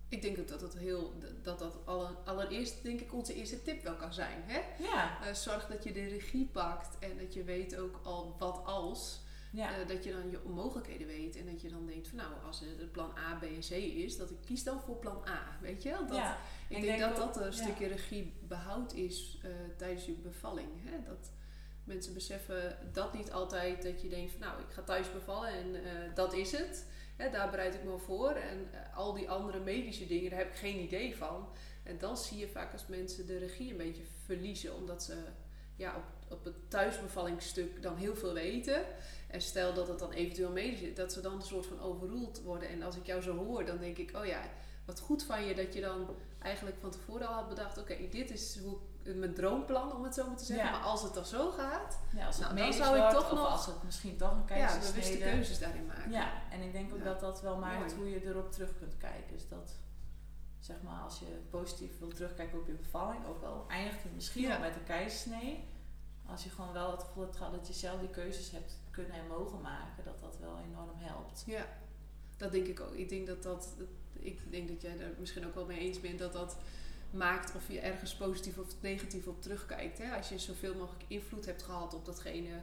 [0.07, 1.13] Ik denk ook dat dat heel,
[1.43, 4.43] dat dat alle- allereerst denk ik onze eerste tip wel kan zijn.
[4.45, 4.83] Hè?
[4.83, 8.61] Ja, Eh, zorg dat je de regie pakt en dat je weet ook al wat
[8.65, 9.20] als.
[9.51, 9.77] Ja.
[9.79, 12.59] Eh, dat je dan je mogelijkheden weet en dat je dan denkt van nou, als
[12.59, 15.57] het plan A, B en C is, dat ik kies dan voor plan A.
[15.61, 15.89] Weet je?
[16.07, 16.37] Dat, ja.
[16.69, 20.11] Ik Ik denk, denk dat ook- dat een stukje regie behoud is eh, tijdens je
[20.11, 20.69] bevalling.
[20.83, 21.03] Hè?
[21.03, 21.31] Dat
[21.83, 25.75] mensen beseffen dat niet altijd dat je denkt van nou, ik ga thuis bevallen en
[25.75, 26.87] eh, dat is het.
[27.15, 28.29] Hè, daar bereid ik me voor.
[28.31, 31.49] En al die andere medische dingen, daar heb ik geen idee van.
[31.83, 35.17] En dan zie je vaak als mensen de regie een beetje verliezen, omdat ze
[35.75, 38.85] ja, op, op het thuisbevallingsstuk dan heel veel weten.
[39.31, 42.41] En stel dat het dan eventueel medisch is, dat ze dan een soort van overroeld
[42.41, 42.69] worden.
[42.69, 44.41] En als ik jou zo hoor, dan denk ik, oh ja,
[44.85, 46.07] wat goed van je dat je dan
[46.39, 48.77] eigenlijk van tevoren al had bedacht, oké, dit is hoe,
[49.15, 50.65] mijn droomplan om het zo maar te zeggen.
[50.65, 50.71] Ja.
[50.71, 53.31] Maar als het dan zo gaat, ja, als het Nou, dan zou ik wordt, toch
[53.31, 54.91] nog- als het misschien toch een ja, keizersnede...
[54.93, 56.11] bewuste keuzes daarin maken.
[56.11, 57.03] Ja, en ik denk ook Ja.
[57.03, 59.33] dat dat wel maakt hoe je erop terug kunt kijken.
[59.33, 59.75] Dus dat,
[60.59, 64.41] zeg maar, als je positief wil terugkijken op je bevalling, ook al eindigt het misschien
[64.41, 64.49] Ja.
[64.49, 65.67] wel met een keizersnee,
[66.25, 69.13] als je gewoon wel het gevoel hebt gehad dat je zelf die keuzes hebt kunnen
[69.13, 71.43] en mogen maken, dat dat wel enorm helpt.
[71.45, 71.67] Ja,
[72.37, 72.93] dat denk ik ook.
[72.93, 73.75] Ik denk dat dat,
[74.13, 76.57] ik denk dat jij daar misschien ook wel mee eens bent, dat dat
[77.11, 79.97] maakt of je ergens positief of negatief op terugkijkt.
[79.97, 80.15] Hè?
[80.15, 82.61] Als je zoveel mogelijk invloed hebt gehad op datgene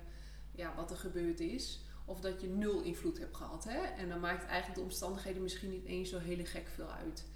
[0.50, 1.80] ja, wat er gebeurd is.
[2.04, 3.64] Of dat je nul invloed hebt gehad.
[3.64, 3.78] Hè?
[3.78, 7.26] En dan maakt eigenlijk de omstandigheden misschien niet eens zo hele gek veel uit.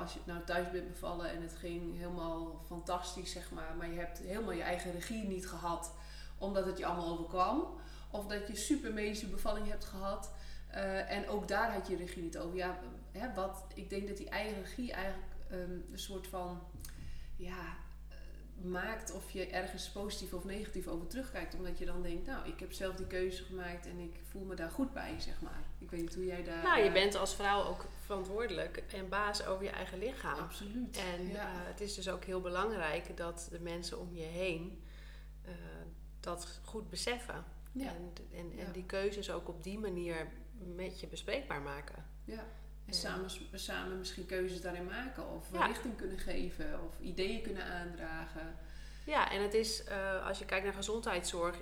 [0.00, 3.76] Als je nou thuis bent bevallen en het ging helemaal fantastisch, zeg maar.
[3.76, 5.94] Maar je hebt helemaal je eigen regie niet gehad,
[6.38, 7.66] omdat het je allemaal overkwam.
[8.14, 10.30] Of dat je super medische bevalling hebt gehad.
[10.70, 12.56] eh, en ook daar had je regie niet over.
[12.56, 12.78] Ja,
[13.12, 16.62] hè, wat, ik denk dat die eigen regie eigenlijk ehm, een soort van
[17.36, 17.76] ja,
[18.08, 18.16] eh,
[18.70, 21.54] maakt of je ergens positief of negatief over terugkijkt.
[21.54, 24.54] Omdat je dan denkt, nou, ik heb zelf die keuze gemaakt en ik voel me
[24.54, 25.62] daar goed bij, zeg maar.
[25.78, 26.62] Ik weet niet hoe jij daar...
[26.62, 30.38] Nou, je eh, bent als vrouw ook verantwoordelijk en baas over je eigen lichaam.
[30.38, 30.96] Absoluut.
[30.96, 31.50] En ja.
[31.52, 34.82] het is dus ook heel belangrijk dat de mensen om je heen
[36.20, 37.44] dat goed beseffen.
[37.74, 37.86] Ja.
[37.88, 38.72] En, en, en Ja.
[38.72, 40.26] die keuzes ook op die manier
[40.74, 42.04] met je bespreekbaar maken.
[42.24, 42.38] Ja.
[42.86, 42.92] En Ja.
[42.92, 45.66] samen, samen misschien keuzes daarin maken of Ja.
[45.66, 48.56] richting kunnen geven of ideeën kunnen aandragen.
[49.06, 51.56] Ja, en het is, eh, als je kijkt naar gezondheidszorg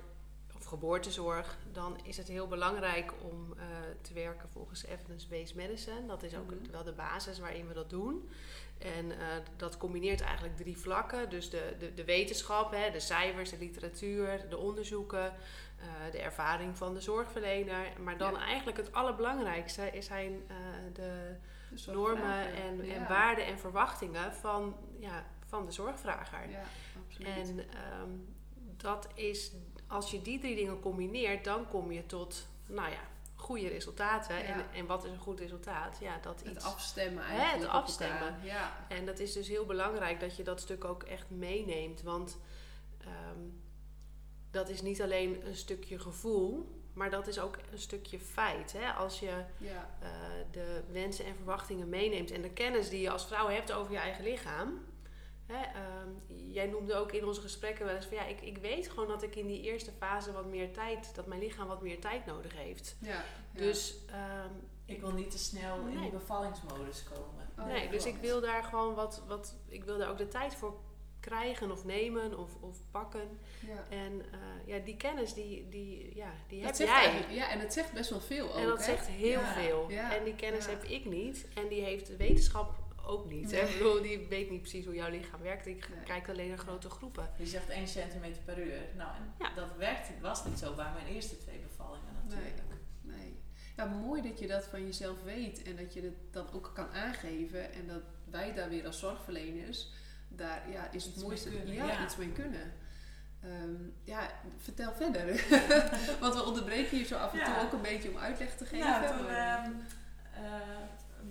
[0.55, 3.65] of geboortezorg, dan is het heel belangrijk om eh,
[4.01, 6.05] te werken volgens evidence-based medicine.
[6.07, 6.71] Dat is ook Mhm.
[6.71, 8.29] wel de basis waarin we dat doen.
[8.77, 11.29] En eh, dat combineert eigenlijk drie vlakken.
[11.29, 15.33] Dus de, de, de wetenschap, hè, de cijfers, de literatuur, de onderzoeken,
[15.83, 18.01] eh, de ervaring van de zorgverlener.
[18.01, 18.39] Maar dan Ja.
[18.39, 20.55] eigenlijk het allerbelangrijkste is zijn eh,
[20.93, 21.35] de
[21.85, 26.49] De normen en, en waarden en verwachtingen van, ja, van de zorgvrager.
[26.49, 26.63] Ja,
[27.05, 27.27] absoluut.
[27.49, 28.09] En ehm,
[28.77, 29.51] dat is,
[29.87, 32.99] als je die drie dingen combineert, dan kom je tot, nou ja,
[33.35, 34.35] goede resultaten.
[34.35, 34.43] Ja.
[34.43, 35.97] En, en wat is een goed resultaat?
[36.01, 36.65] Ja, dat het iets.
[36.65, 37.71] afstemmen Hè, eigenlijk.
[37.71, 38.35] het afstemmen.
[38.43, 38.71] Ja.
[38.87, 42.01] En dat is dus heel belangrijk dat je dat stuk ook echt meeneemt.
[42.01, 42.37] Want
[42.99, 43.39] ehm,
[44.53, 48.73] dat is niet alleen een stukje gevoel, maar dat is ook een stukje feit.
[48.77, 48.91] Hè?
[48.91, 49.89] Als je Ja.
[50.01, 50.09] eh,
[50.51, 53.97] de wensen en verwachtingen meeneemt en de kennis die je als vrouw hebt over je
[53.97, 54.85] eigen lichaam.
[55.45, 56.09] Hè, ehm,
[56.51, 59.23] jij noemde ook in onze gesprekken wel eens van ja, ik, ik weet gewoon dat
[59.23, 62.53] ik in die eerste fase wat meer tijd, dat mijn lichaam wat meer tijd nodig
[62.55, 62.95] heeft.
[62.99, 63.23] Ja, ja.
[63.53, 64.49] Dus ehm,
[64.85, 67.49] Ik wil niet te snel in die bevallingsmodus komen.
[67.59, 70.55] Oh, nee, dus ik wil daar gewoon wat, wat, ik wil daar ook de tijd
[70.55, 70.73] voor
[71.23, 73.27] krijgen of nemen of, of pakken.
[73.67, 73.85] Ja.
[73.89, 77.35] En eh, ja, die kennis, die, die, ja, die Dat heb zegt jij.
[77.35, 78.83] Ja, en het zegt best wel veel ook, En dat hè?
[78.83, 79.85] zegt heel Ja, veel.
[79.89, 80.71] ja, en die kennis ja.
[80.71, 81.47] heb ik niet.
[81.55, 83.51] En die heeft de wetenschap ook niet.
[83.51, 83.61] hè.
[83.61, 83.71] Nee.
[83.71, 85.65] Ik bedoel, die weet niet precies hoe jouw lichaam werkt.
[85.67, 86.03] Ik Nee.
[86.03, 87.29] kijk alleen naar grote groepen.
[87.37, 88.81] Je zegt 1 centimeter per uur.
[88.97, 89.53] Nou, en Ja.
[89.55, 92.55] dat werkt, was niet zo bij mijn eerste twee bevallingen natuurlijk.
[93.01, 93.41] Nee.
[93.75, 96.87] Ja, mooi dat je dat van jezelf weet en dat je het dan ook kan
[96.91, 99.91] aangeven en dat wij daar weer als zorgverleners,
[100.35, 102.03] daar ja, is het mooiste, kunnen, ja, ja.
[102.03, 102.73] iets mee kunnen.
[103.41, 105.25] Ehm, ja, vertel verder.
[106.21, 108.77] Want we onderbreken je zo af en toe ook een beetje om uitleg te geven.
[108.77, 109.71] Ja, toen maar- ehm,
[110.33, 110.51] eh,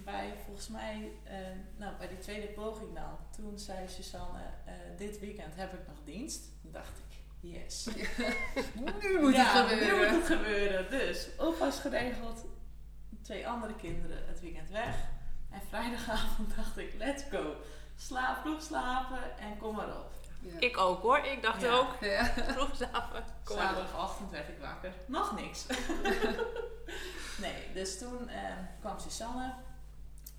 [0.05, 1.37] bij volgens mij, eh,
[1.77, 5.97] nou bij die tweede poging dan, toen zei Susanne, eh, dit weekend heb ik nog
[6.05, 6.43] dienst.
[6.63, 7.17] Toen dacht ik,
[7.51, 7.87] yes.
[9.03, 9.87] nu moet het gebeuren.
[9.89, 10.91] nu moet het gebeuren.
[10.91, 12.45] Dus oppas geregeld,
[13.23, 14.97] twee andere kinderen het weekend weg.
[15.51, 17.57] En vrijdagavond dacht ik, let's go.
[18.07, 20.11] Slaap, vroeg slapen en kom maar op.
[20.41, 20.59] Ja.
[20.61, 21.19] Ik ook hoor.
[21.19, 21.73] Ik dacht Ja.
[21.73, 21.97] ook.
[22.01, 22.25] Ja.
[22.55, 23.25] Vroeg slapen.
[23.45, 23.77] Kom maar op.
[23.77, 24.93] Zaterdagochtend werd ik wakker.
[25.07, 25.67] Nog niks.
[27.45, 29.55] nee, dus toen eh, kwam Susanne.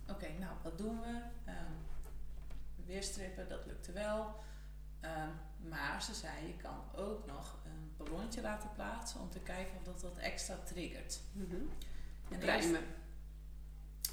[0.10, 1.22] Oké, nou, wat doen we?
[1.46, 1.74] Ehm
[2.86, 4.36] weerstrippen, dat lukte wel.
[5.00, 5.30] Ehm,
[5.70, 9.84] maar ze zei, je kan ook nog een ballonnetje laten plaatsen om te kijken of
[9.84, 11.20] dat wat extra triggert.
[11.32, 11.56] Mhm.
[12.30, 12.84] En Pruimen.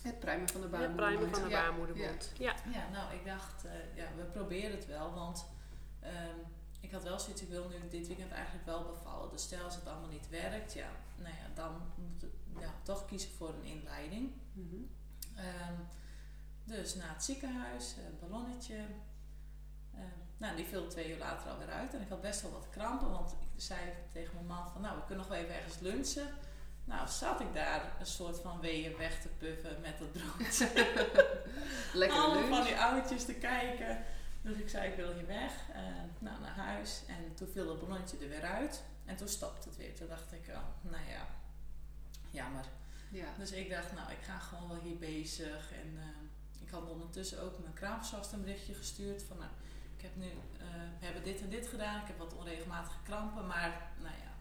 [0.03, 1.61] Het pruimen van de Het pruimen van de Ja.
[1.63, 2.33] baarmoedermond.
[2.39, 2.55] Ja.
[2.73, 5.47] Ja, nou, ik dacht, eh, ja, we proberen het wel, want
[6.01, 6.37] ehm,
[6.81, 9.31] ik had wel zoiets, ik wil nu dit weekend eigenlijk wel bevallen.
[9.31, 13.05] Dus stel als het allemaal niet werkt, ja, nou ja, dan moet ik ja, toch
[13.05, 14.33] kiezen voor een inleiding.
[14.53, 14.77] Mhm.
[15.37, 15.75] Ehm,
[16.65, 18.77] dus naar het ziekenhuis, een ballonnetje.
[19.95, 20.05] Ehm,
[20.37, 21.95] nou, die viel twee uur later alweer uit.
[21.95, 23.81] En ik had best wel wat krampen, want ik zei
[24.13, 26.29] tegen mijn man van, nou, we kunnen nog wel even ergens lunchen.
[26.91, 30.59] Nou, zat ik daar een soort van weeën weg te puffen met dat brood.
[32.01, 34.05] Lekker Allemaal van die oudjes te kijken.
[34.43, 35.53] Dus ik zei, ik wil hier weg.
[35.73, 35.83] Eh,
[36.19, 37.03] nou, naar huis.
[37.07, 38.83] En toen viel het ballonnetje er weer uit.
[39.05, 39.95] En toen stopte het weer.
[39.95, 41.27] Toen dacht ik, oh, nou ja,
[42.31, 42.65] jammer.
[43.11, 43.27] Ja.
[43.39, 45.73] Dus ik dacht, nou, ik ga gewoon wel hier bezig.
[45.73, 49.23] En eh, ik had ondertussen ook mijn kraamzorgster een berichtje gestuurd.
[49.23, 49.51] Van, nou,
[49.97, 50.67] ik heb nu, eh,
[50.99, 52.01] we hebben dit en dit gedaan.
[52.01, 53.47] Ik heb wat onregelmatige krampen.
[53.47, 54.33] Maar, nou ja,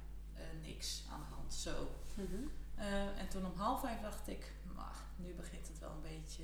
[0.62, 1.54] niks aan de hand.
[1.54, 1.88] Zo.
[2.24, 2.44] Mhm.
[2.76, 6.44] Eh, en toen om half vijf dacht ik, "Maar, nu begint het wel een beetje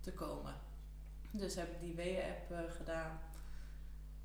[0.00, 0.54] te komen.
[1.30, 3.18] Dus heb ik die weeën-app eh, gedaan.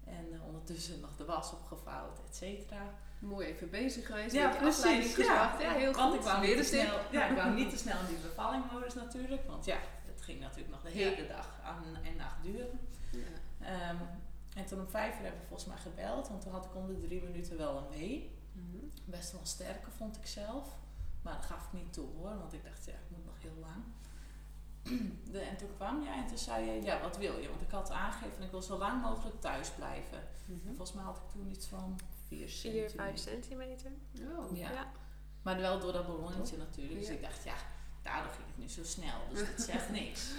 [0.05, 2.81] En eh, ondertussen nog de was opgevouwd, et cetera.
[3.19, 4.35] Mooi even bezig geweest.
[4.35, 5.13] Ja, afleiding precies.
[5.15, 5.61] gezocht.
[5.61, 6.19] Ja, heel want goed.
[6.19, 8.93] ik wou, Weer niet te snel, ja, ik wou niet te snel in die bevallingmodus
[8.93, 9.47] natuurlijk.
[9.47, 11.09] Want ja, het ging natuurlijk nog de Ja.
[11.09, 12.79] hele dag aan en nacht duren.
[13.11, 13.19] Ja.
[13.65, 13.95] Ehm,
[14.55, 16.27] en toen om vijf uur hebben we volgens mij gebeld.
[16.27, 18.35] Want toen had ik om de drie minuten wel een wee.
[18.51, 18.77] Mhm.
[19.05, 20.75] Best wel sterke vond ik zelf.
[21.27, 23.57] Maar dat gaf ik niet toe hoor, want ik dacht, ja, ik moet nog heel
[23.59, 23.83] lang.
[25.31, 27.49] De, en toen kwam jij en toen zei je, ja, wat wil je?
[27.49, 30.19] Want ik had aangegeven, ik wil zo lang mogelijk thuis blijven.
[30.45, 30.67] Mhm.
[30.67, 33.91] Volgens mij had ik toen iets van 4 4, 5 centimeter.
[34.13, 34.37] centimeter.
[34.37, 34.57] Oh.
[34.57, 34.71] Ja.
[34.71, 34.91] Ja.
[35.41, 36.99] Maar wel door dat ballonnetje natuurlijk.
[36.99, 37.13] Dus Ja.
[37.13, 37.55] ik dacht, ja,
[38.01, 39.19] daardoor ging het nu zo snel.
[39.31, 40.31] Dus dat zegt niks.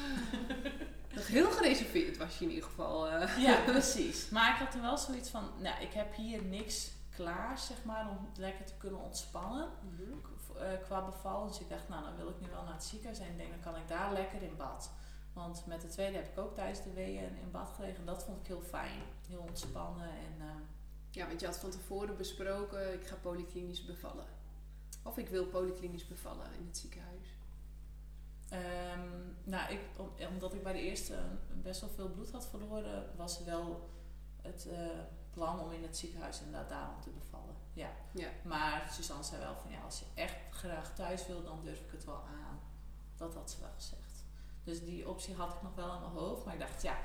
[1.14, 3.08] Nog heel gereserveerd was je in ieder geval.
[3.08, 3.38] eh.
[3.46, 4.28] Ja, precies.
[4.28, 8.08] Maar ik had er wel zoiets van, nou, ik heb hier niks klaar, zeg maar,
[8.10, 9.68] om lekker te kunnen ontspannen.
[9.90, 10.12] Mhm.
[10.58, 11.48] Eh, qua bevallen.
[11.48, 13.18] Dus ik dacht, nou dan wil ik nu wel naar het ziekenhuis.
[13.18, 14.90] En ik denk, dan kan ik daar lekker in bad.
[15.32, 18.04] Want met de tweede heb ik ook tijdens de weeën in bad gelegen.
[18.06, 19.00] Dat vond ik heel fijn.
[19.28, 20.08] Heel ontspannen.
[20.08, 20.46] En, eh,
[21.10, 24.26] Ja, want je had van tevoren besproken, ik ga polyklinisch bevallen.
[25.04, 27.26] Of ik wil polyklinisch bevallen in het ziekenhuis.
[28.48, 29.08] ehm,
[29.44, 31.14] nou, ik, om- omdat ik bij de eerste
[31.62, 33.90] best wel veel bloed had verloren, was wel
[34.42, 34.86] het eh,
[35.38, 37.54] plan om in het ziekenhuis inderdaad daarom te bevallen.
[37.72, 37.90] Ja.
[38.12, 38.28] Ja.
[38.44, 41.90] Maar Suzanne zei wel van ja, als je echt graag thuis wil, dan durf ik
[41.90, 42.60] het wel aan.
[43.16, 44.24] Dat had ze wel gezegd.
[44.64, 46.44] Dus die optie had ik nog wel in mijn hoofd.
[46.44, 46.96] Maar ik dacht, ja,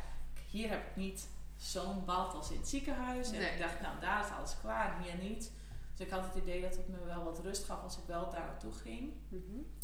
[0.50, 3.32] hier heb ik niet zo'n bad als in het ziekenhuis.
[3.32, 3.52] En Nee.
[3.54, 5.52] ik dacht, nou daar is alles klaar, hier niet.
[5.96, 8.30] Dus ik had het idee dat het me wel wat rust gaf als ik wel
[8.30, 9.14] daar naartoe ging.
[9.30, 9.42] Mhm.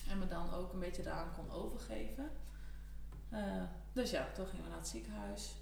[0.09, 2.31] En me dan ook een beetje daaraan kon overgeven.
[3.29, 5.55] Eh, dus ja, toen gingen we naar het ziekenhuis.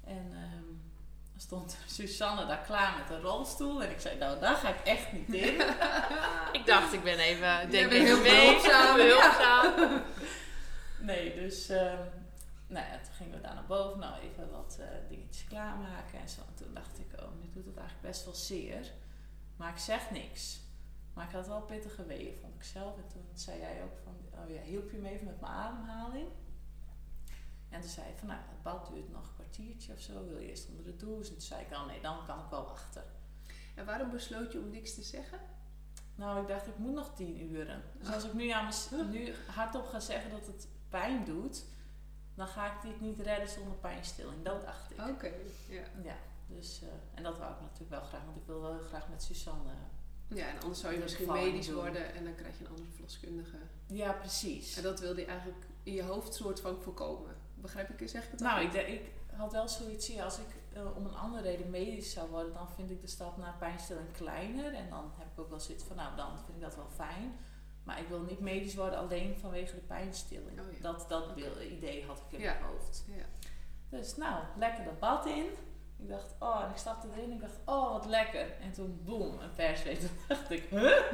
[0.00, 0.64] En ehm,
[1.36, 3.82] stond Susanne daar klaar met een rolstoel.
[3.82, 5.60] En ik zei, nou daar ga ik echt niet in.
[6.58, 8.46] Ik dacht, ik ben even, denk even heel mee.
[8.46, 9.74] behulpzaam, behulpzaam.
[10.98, 12.02] Nee, dus ehm,
[12.66, 13.98] nou ja, toen gingen we daar naar boven.
[13.98, 16.40] Nou, even wat eh, dingetjes klaarmaken en zo.
[16.40, 18.92] En toen dacht ik, oh, nu doet het eigenlijk best wel zeer.
[19.56, 20.60] Maar ik zeg niks.
[21.14, 22.96] Maar ik had wel pittige weeën, vond ik zelf.
[22.96, 26.28] En toen zei jij ook van, oh ja, hielp je me even met mijn ademhaling?
[27.68, 30.26] En toen zei je van, nou, het bad duurt nog kwartiertje of zo?
[30.26, 31.28] Wil je eerst onder de douche?
[31.28, 33.04] En toen zei ik, oh nee, dan kan ik wel wachten.
[33.74, 35.38] En waarom besloot je om niks te zeggen?
[36.14, 37.82] Nou, ik dacht, ik moet nog tien uren.
[37.98, 38.70] Dus als ik nu, aan
[39.10, 41.64] nu hardop ga zeggen dat het pijn doet,
[42.34, 44.42] dan ga ik dit niet redden zonder pijnstilling.
[44.42, 45.00] Dat dacht ik.
[45.00, 45.32] Oké,
[45.68, 45.82] ja.
[46.02, 46.16] Ja,
[46.46, 49.08] dus, eh, en dat wou ik natuurlijk wel graag, want ik wil wel heel graag
[49.08, 49.72] met Suzanne.
[50.28, 51.74] Ja, en anders zou je misschien medisch doen.
[51.74, 53.56] worden en dan krijg je een andere verloskundige.
[53.86, 54.76] Ja, precies.
[54.76, 57.36] En dat wilde je eigenlijk in je hoofd soort van voorkomen.
[57.54, 59.02] Begrijp ik, zeg ik het Nou, ik, ik
[59.36, 62.68] had wel zoiets, ja, als ik eh, om een andere reden medisch zou worden, dan
[62.68, 64.74] vind ik de stap naar pijnstilling kleiner.
[64.74, 67.36] En dan heb ik ook wel zoiets van, nou, dan vind ik dat wel fijn.
[67.82, 70.60] Maar ik wil niet medisch worden alleen vanwege de pijnstilling.
[70.60, 70.78] Oh ja.
[70.80, 71.24] Dat, dat
[71.70, 72.52] idee had ik in Ja.
[72.52, 73.04] mijn hoofd.
[73.06, 73.24] Ja.
[73.88, 75.46] Dus nou, lekker dat bad in.
[75.98, 78.60] Ik dacht, oh, en ik stapte erin en ik dacht, oh, wat lekker.
[78.60, 80.00] En toen, boem, een persweet.
[80.06, 81.12] Toen dacht ik, huh?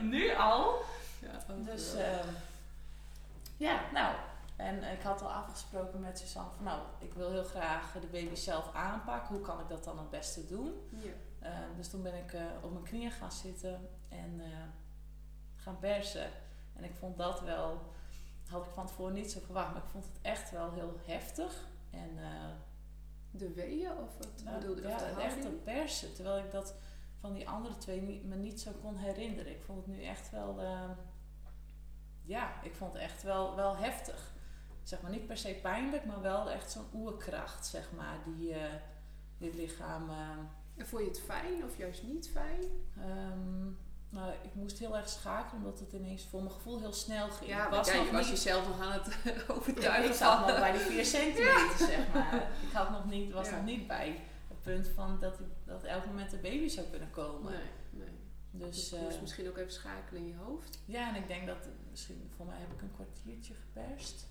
[0.12, 0.74] nu al?
[1.64, 2.28] Dus ehm,
[3.56, 4.14] ja, nou.
[4.60, 8.34] En ik had al afgesproken met Suzanne van nou, ik wil heel graag de baby
[8.34, 9.34] zelf aanpakken.
[9.34, 10.88] Hoe kan ik dat dan het beste doen?
[10.90, 11.10] ja.
[11.40, 14.46] Ehm, dus toen ben ik eh, op mijn knieën gaan zitten en eh,
[15.56, 16.30] gaan persen.
[16.76, 17.92] En ik vond dat wel,
[18.48, 21.68] had ik van tevoren niet zo verwacht, maar ik vond het echt wel heel heftig.
[21.90, 22.48] En eh,
[23.30, 25.62] De weeën of wat nou, bedoelde ja, het echte houding?
[25.62, 26.14] persen.
[26.14, 26.74] Terwijl ik dat
[27.20, 29.52] van die andere twee niet, me niet zo kon herinneren.
[29.52, 30.60] Ik vond het nu echt wel...
[30.60, 30.90] eh,
[32.22, 34.32] ja, ik vond het echt wel, wel heftig.
[34.90, 38.16] Zeg maar niet per se pijnlijk, maar wel echt zo'n oerkracht, zeg maar.
[38.24, 38.72] Die eh
[39.38, 40.10] dit lichaam...
[40.10, 40.16] eh,
[40.76, 42.60] En vond je het fijn of juist niet fijn?
[42.98, 43.64] ehm,
[44.08, 47.50] nou, ik moest heel erg schakelen, omdat het ineens voor mijn gevoel heel snel ging.
[47.50, 50.58] Ja, Ik was nog was niet- jezelf nog aan het Ja, overtuigen ik zat nog
[50.58, 52.34] bij die 4 centimeter, zeg maar.
[52.66, 53.56] Ik had nog niet, was Ja.
[53.56, 57.10] nog niet bij het punt van dat, ik, dat elk moment een baby zou kunnen
[57.10, 57.52] komen.
[57.52, 58.18] Nee, nee.
[58.50, 60.78] Dus Dus je moest eh, misschien ook even schakelen in je hoofd.
[60.84, 64.28] ja, en ik denk dat misschien, voor mij heb ik een kwartiertje geperst.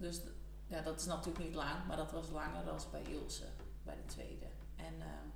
[0.00, 0.20] Dus
[0.66, 3.44] ja, dat is natuurlijk niet lang, maar dat was langer dan bij Ilse,
[3.82, 4.46] bij de tweede.
[4.76, 5.28] En ehm,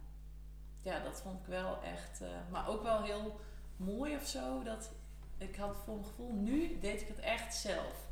[0.80, 3.40] ja, dat vond ik wel echt, eh, maar ook wel heel
[3.76, 4.62] mooi of zo.
[4.62, 4.90] Dat
[5.38, 8.08] ik had voor mijn gevoel, nu deed ik het echt zelf.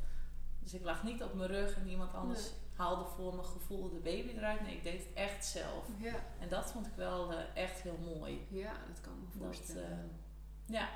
[0.59, 2.59] Dus ik lag niet op mijn rug en iemand anders Nee.
[2.77, 4.61] haalde voor mijn gevoel de baby eruit.
[4.62, 5.87] Nee, ik deed het echt zelf.
[5.99, 8.47] Ja, En dat vond ik wel eh, echt heel mooi.
[8.51, 9.91] ja dat kan me Dat, voorstellen.
[10.67, 10.88] eh, ja,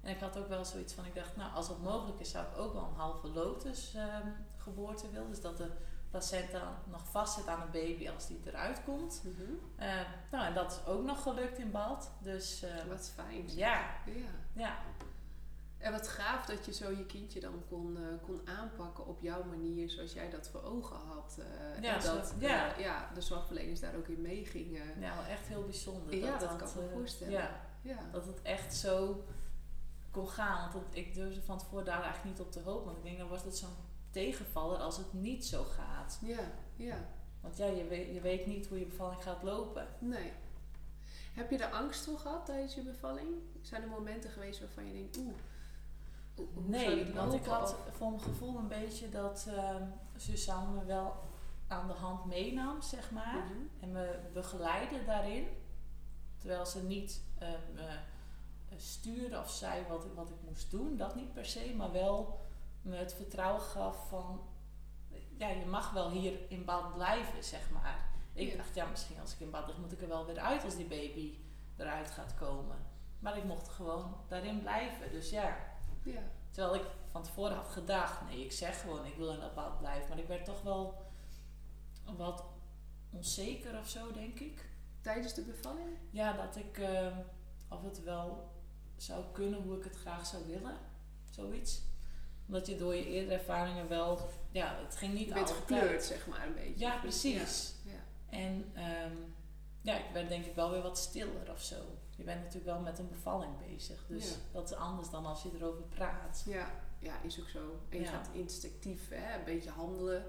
[0.00, 2.46] en ik had ook wel zoiets van, ik dacht, nou als het mogelijk is, zou
[2.46, 4.28] ik ook wel een halve lotus ehm,
[4.64, 5.28] geboorte willen.
[5.30, 5.70] Dus dat de
[6.10, 9.22] placenta nog vast zit aan een baby als die eruit komt.
[9.24, 9.52] Mhm.
[9.76, 10.00] Eh,
[10.30, 12.10] nou, en dat is ook nog gelukt in bad.
[12.20, 13.54] Dus eh, Wat fijn.
[13.56, 14.24] ja, Ja.
[14.52, 14.76] ja,
[15.78, 19.44] En wat gaaf dat je zo je kindje dan kon, eh, kon aanpakken op jouw
[19.44, 21.38] manier zoals jij dat voor ogen had.
[21.80, 22.78] Ja, en zo- dat ja.
[22.78, 25.00] ja, de zorgverleners daar ook in meegingen.
[25.00, 26.14] ja, wel echt heel bijzonder.
[26.16, 27.32] Ja, dat kan ik me voorstellen.
[27.32, 27.98] Ja, Ja.
[28.12, 29.24] dat het echt zo
[30.10, 30.72] kon gaan.
[30.72, 32.84] Want ik durfde van tevoren daar eigenlijk niet op te hopen.
[32.84, 33.76] Want ik denk, dan wordt het zo'n
[34.14, 36.18] tegenvaller als het niet zo gaat.
[36.22, 37.08] Ja, ja.
[37.40, 39.86] Want ja, je weet, je weet niet hoe je bevalling gaat lopen.
[39.98, 40.32] Nee.
[41.34, 43.28] Heb je er angst voor gehad tijdens je bevalling?
[43.60, 45.34] Zijn er momenten geweest waarvan je denkt, oeh,
[46.66, 49.82] Nee, want ik had voor mijn gevoel een beetje dat ehm
[50.16, 51.14] Suzanne me wel
[51.66, 53.44] aan de hand meenam, zeg maar.
[53.44, 53.58] Mhm.
[53.80, 55.46] En me begeleidde daarin.
[56.38, 57.98] Terwijl ze niet eh, me
[58.76, 60.96] stuurde of zei wat, wat ik moest doen.
[60.96, 62.40] Dat niet per se, maar wel
[62.84, 64.40] me het vertrouwen gaf van...
[65.38, 68.04] Ja, je mag wel hier in bad blijven, zeg maar.
[68.32, 68.56] Ik Ja.
[68.56, 70.76] dacht, ja, misschien als ik in bad lig moet ik er wel weer uit als
[70.76, 71.38] die baby
[71.76, 72.76] eruit gaat komen.
[73.18, 75.10] Maar ik mocht gewoon daarin blijven.
[75.10, 75.56] Dus ja,
[76.02, 76.22] Ja.
[76.50, 79.78] Terwijl ik van tevoren had gedacht, nee, ik zeg gewoon, ik wil in dat bad
[79.78, 80.08] blijven.
[80.08, 81.02] Maar ik werd toch wel
[82.16, 82.44] wat
[83.10, 84.68] onzeker of zo, denk ik.
[85.00, 85.98] Tijdens de bevalling?
[86.10, 87.16] Ja, dat ik, eh,
[87.68, 88.52] of het wel
[88.96, 90.76] zou kunnen hoe ik het graag zou willen.
[91.30, 91.82] Zoiets.
[92.46, 95.58] Omdat je door je eerdere ervaringen wel, ja, het ging niet Je bent altijd.
[95.66, 96.78] gekleurd, zeg maar, een beetje.
[96.84, 97.74] Ja, precies.
[97.84, 97.92] Ja.
[97.92, 98.38] ja.
[98.38, 99.12] En ehm,
[99.80, 101.76] ja, ik werd denk ik wel weer wat stiller of zo.
[102.16, 104.04] Je bent natuurlijk wel met een bevalling bezig.
[104.08, 104.34] Dus Ja.
[104.52, 106.42] dat is anders dan als je erover praat.
[106.46, 107.80] Ja, ja, is ook zo.
[107.88, 110.24] En je gaat instinctief hè, een beetje handelen.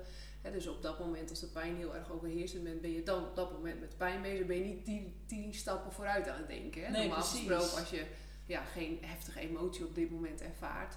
[0.51, 3.35] Dus op dat moment, als de pijn heel erg overheersend bent, ben je dan op
[3.35, 4.45] dat moment met pijn bezig.
[4.45, 6.85] Ben je niet tien, tien stappen vooruit aan het denken.
[6.85, 6.89] Hè?
[6.91, 7.47] Nee, Normaal precies.
[7.47, 8.05] gesproken, als je
[8.45, 10.95] ja, geen heftige emotie op dit moment ervaart,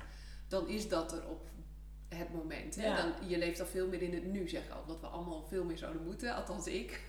[0.48, 1.46] dan is dat er op
[2.08, 2.76] het moment.
[2.76, 2.86] Hè?
[2.86, 2.96] Ja.
[3.02, 4.84] Dan, je leeft al veel meer in het nu, zeg ik al.
[4.86, 7.00] Wat we allemaal veel meer zouden moeten, althans ik.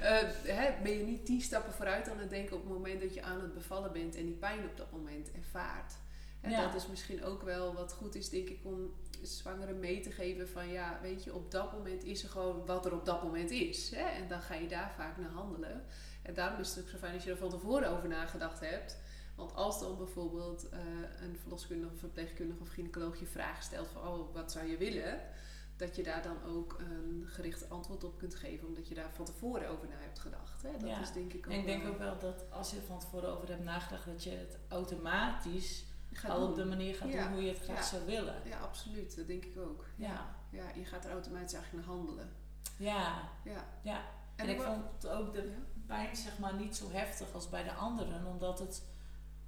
[0.00, 3.14] Eh, hè, ben je niet tien stappen vooruit aan het denken op het moment dat
[3.14, 5.94] je aan het bevallen bent en die pijn op dat moment ervaart.
[6.40, 6.66] En Ja.
[6.66, 10.48] dat is misschien ook wel wat goed is, denk ik, om zwangeren mee te geven
[10.48, 13.50] van ja, weet je, op dat moment is er gewoon wat er op dat moment
[13.50, 13.90] is.
[13.94, 14.04] Hè?
[14.22, 15.84] En dan ga je daar vaak naar handelen.
[16.22, 18.96] En daarom is het ook zo fijn als je er van tevoren over nagedacht hebt.
[19.36, 20.78] Want als dan bijvoorbeeld eh,
[21.22, 25.20] een verloskundige, of verpleegkundige of gynaecoloog je vraag stelt van oh, wat zou je willen?
[25.76, 29.24] dat je daar dan ook een gericht antwoord op kunt geven, omdat je daar van
[29.24, 30.62] tevoren over na hebt gedacht.
[30.62, 30.70] Hè?
[30.78, 31.00] Dat Ja.
[31.00, 32.98] is denk ik ook En ik denk wel- ook wel dat als je er van
[32.98, 37.22] tevoren over hebt nagedacht, dat je het automatisch gaat al op de manier gaat Ja.
[37.24, 37.82] doen hoe je het graag Ja.
[37.84, 38.34] zou willen.
[38.44, 39.16] Ja, absoluut.
[39.16, 39.84] Dat denk ik ook.
[39.96, 40.34] Ja.
[40.50, 42.32] Ja, je gaat er automatisch eigenlijk naar handelen.
[42.78, 43.64] Ja, Ja.
[43.82, 44.00] ja.
[44.36, 45.52] En, En ik vond ook de
[45.86, 48.82] pijn zeg maar niet zo heftig als bij de anderen, omdat het,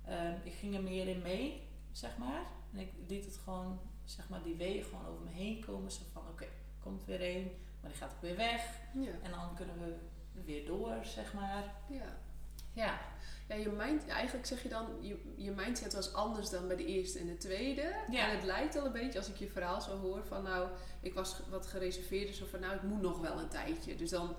[0.08, 2.42] ehm, ik ging er meer in mee, zeg maar.
[2.72, 5.90] En ik liet het gewoon, zeg maar, die weeën gewoon over me heen komen.
[5.90, 6.46] Zo van, oké,
[6.80, 7.50] komt weer één,
[7.80, 8.80] maar die gaat ook weer weg.
[8.94, 9.10] Ja.
[9.22, 9.96] En dan kunnen we
[10.44, 11.74] weer door, zeg maar.
[11.88, 12.18] ja.
[12.72, 12.98] Ja,
[13.48, 16.86] Ja, je mind, eigenlijk zeg je dan, je, je mindset was anders dan bij de
[16.86, 17.94] eerste en de tweede.
[18.10, 18.28] Ja.
[18.28, 20.68] En het lijkt al een beetje, als ik je verhaal zo hoor, van nou,
[21.00, 23.94] ik was wat gereserveerder, zo van nou, ik moet nog wel een tijdje.
[23.94, 24.36] Dus dan,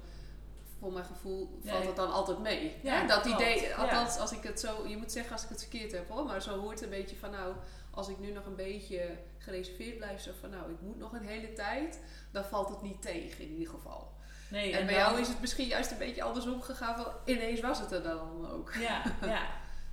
[0.80, 2.76] voor mijn gevoel, valt het dan altijd mee.
[2.84, 3.08] Ja?
[3.08, 6.10] Dat idee, althans, als ik het zo, je moet zeggen als ik het verkeerd heb
[6.10, 7.56] hoor, maar zo hoort het een beetje van nou,
[7.92, 11.28] als ik nu nog een beetje gereserveerd blijf, zo van nou, ik moet nog een
[11.28, 12.00] hele tijd,
[12.32, 14.12] dan valt het niet tegen in ieder geval.
[14.50, 14.72] nee.
[14.74, 17.80] En, bij dan- jou is het misschien juist een beetje andersom gegaan, van ineens was
[17.80, 18.74] het er dan ook.
[18.74, 19.28] Ja, ja,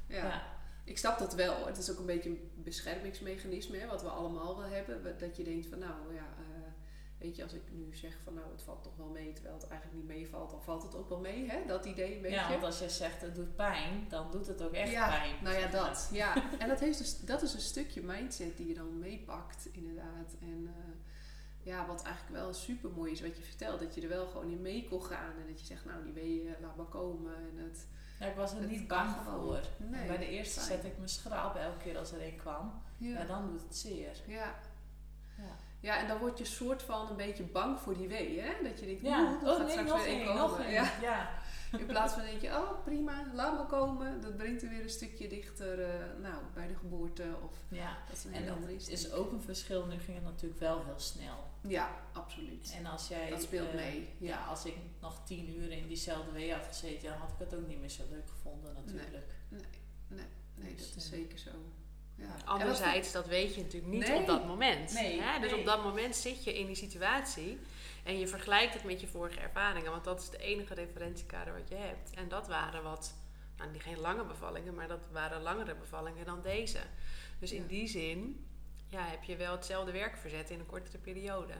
[0.08, 0.24] Ja.
[0.24, 0.42] ja.
[0.84, 1.66] Ik snap dat wel.
[1.66, 5.16] Het is ook een beetje een beschermingsmechanisme, hè, wat we allemaal wel hebben.
[5.18, 6.45] Dat je denkt van nou ja, eh,
[7.26, 9.68] weet je, als ik nu zeg van nou het valt toch wel mee, terwijl het
[9.68, 11.66] eigenlijk niet meevalt, dan valt het ook wel mee, hè?
[11.66, 12.36] Dat idee een beetje.
[12.36, 15.34] Ja, want als jij zegt het doet pijn, dan doet het ook echt Ja, pijn.
[15.42, 15.70] Nou ja, maar.
[15.70, 16.08] dat.
[16.12, 16.34] Ja.
[16.58, 20.36] En dat, heeft dus, dat is een stukje mindset die je dan meepakt, inderdaad.
[20.40, 20.92] En eh,
[21.62, 24.50] ja, wat eigenlijk wel super mooi is wat je vertelt, dat je er wel gewoon
[24.50, 25.32] in mee kon gaan.
[25.40, 27.34] En dat je zegt, nou die weeën, laat maar komen.
[27.36, 27.86] En het,
[28.20, 29.60] Ja, ik was er Het niet bang voor.
[29.76, 32.82] nee, Bij de eerste zet ik mijn schraap elke keer als er een kwam.
[32.98, 33.08] Ja.
[33.18, 33.24] Ja.
[33.24, 34.16] dan doet het zeer.
[34.26, 34.54] Ja.
[35.86, 35.98] Ja.
[36.00, 38.52] En dan word je soort van een beetje bang voor die wee, hè?
[38.62, 40.64] Dat je denkt, Ja, oeh, er oh gaat nee, straks weer één, één nog komen.
[40.66, 40.74] één.
[40.74, 40.90] Ja.
[41.02, 41.30] Ja.
[41.78, 44.20] In plaats van denk je, oh prima, laat maar komen.
[44.20, 47.24] Dat brengt er weer een stukje dichter eh, nou, bij de geboorte.
[47.44, 47.96] Of ja.
[48.08, 49.14] dat is een dat andere is insteek.
[49.14, 49.86] ook een verschil.
[49.86, 51.44] Nu ging het natuurlijk wel heel snel.
[51.60, 52.74] Ja, absoluut.
[52.78, 53.30] En als jij...
[53.30, 54.08] dat speelt eh, mee.
[54.18, 54.28] Ja.
[54.28, 54.44] Ja.
[54.44, 57.66] als ik nog tien uur in diezelfde wee had gezeten, dan had ik het ook
[57.66, 59.26] niet meer zo leuk gevonden natuurlijk.
[60.08, 61.50] Nee, Dus, dat is eh, zeker zo.
[62.16, 62.26] Ja.
[62.44, 64.18] Anderzijds, dat weet je natuurlijk niet Nee.
[64.20, 64.92] op dat moment.
[64.92, 65.40] Nee, hè?
[65.40, 65.60] Dus nee.
[65.60, 67.58] op dat moment zit je in die situatie
[68.04, 71.68] en je vergelijkt het met je vorige ervaringen, want dat is de enige referentiekader wat
[71.68, 72.10] je hebt.
[72.14, 73.14] En dat waren wat,
[73.56, 76.78] nou niet geen lange bevallingen, maar dat waren langere bevallingen dan deze.
[77.40, 77.68] Dus in Ja.
[77.68, 78.46] die zin
[78.88, 81.52] ja, heb je wel hetzelfde werk verzet in een kortere periode.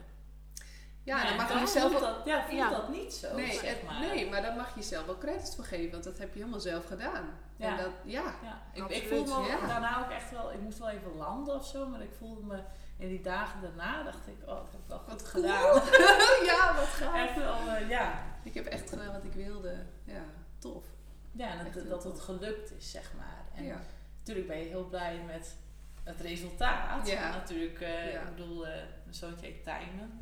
[1.03, 1.99] ja, dan mag je dan wel...
[2.01, 2.69] dat, ja, voelt Ja.
[2.69, 3.99] dat niet zo, Nee, zeg maar.
[3.99, 6.59] nee, maar daar mag je jezelf wel credits voor geven, want dat heb je helemaal
[6.59, 7.39] zelf gedaan.
[7.57, 7.77] Ja.
[7.77, 8.35] En dat, ja,
[8.73, 9.67] Ja, ik, voelde me ja.
[9.67, 12.59] daarna ook echt wel, ik moest wel even landen of zo, maar ik voelde me
[12.97, 15.73] in die dagen daarna, dacht ik, oh, ik heb wel goed Wat gedaan.
[16.49, 17.15] ja, wat gaaf.
[17.15, 18.23] Echt wel, eh, ja.
[18.43, 19.75] Ik heb echt gedaan wat ik wilde.
[20.03, 20.23] Ja,
[20.59, 20.83] tof.
[21.31, 23.45] Ja, en heel dat het gelukt is, zeg maar.
[23.55, 23.79] En ja.
[24.17, 25.55] natuurlijk ben je heel blij met
[26.03, 27.07] het resultaat.
[27.07, 27.29] Ja.
[27.29, 30.21] Natuurlijk, eh, ik bedoel, eh mijn zoontje heet Tijmen,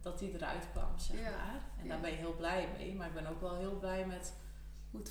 [0.00, 1.60] dat hij eruit kwam, zeg maar.
[1.80, 4.34] En daar ben je heel blij mee, maar ik ben ook wel heel blij met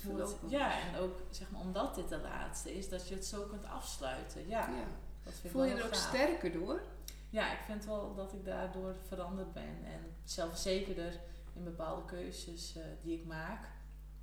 [0.04, 3.26] Hoe het Ja, en ook, zeg maar, omdat dit de laatste is, dat je het
[3.26, 4.48] zo kunt afsluiten.
[4.48, 4.84] Ja, Ja.
[5.24, 6.08] dat vind ik Voel je er ook gaaf.
[6.08, 6.82] sterker door?
[7.30, 11.20] Ja, ik vind wel dat ik daardoor veranderd ben en zelfverzekerder
[11.54, 13.66] in bepaalde keuzes eh, die ik maak.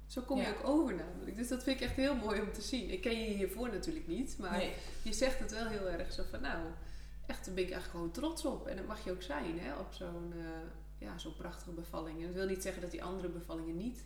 [0.08, 0.50] Zo kom je Ja.
[0.50, 1.36] ook over namelijk.
[1.38, 2.90] Dus dat vind ik echt heel mooi om te zien.
[2.90, 6.24] Ik ken je hiervoor natuurlijk niet, maar Nee, je zegt het wel heel erg zo
[6.30, 6.68] van nou,
[7.26, 8.68] echt daar ben ik eigenlijk gewoon trots op.
[8.68, 12.20] En dat mag je ook zijn hè, op zo'n eh, ja, zo'n prachtige bevalling.
[12.20, 14.06] En dat wil niet zeggen dat die andere bevallingen niet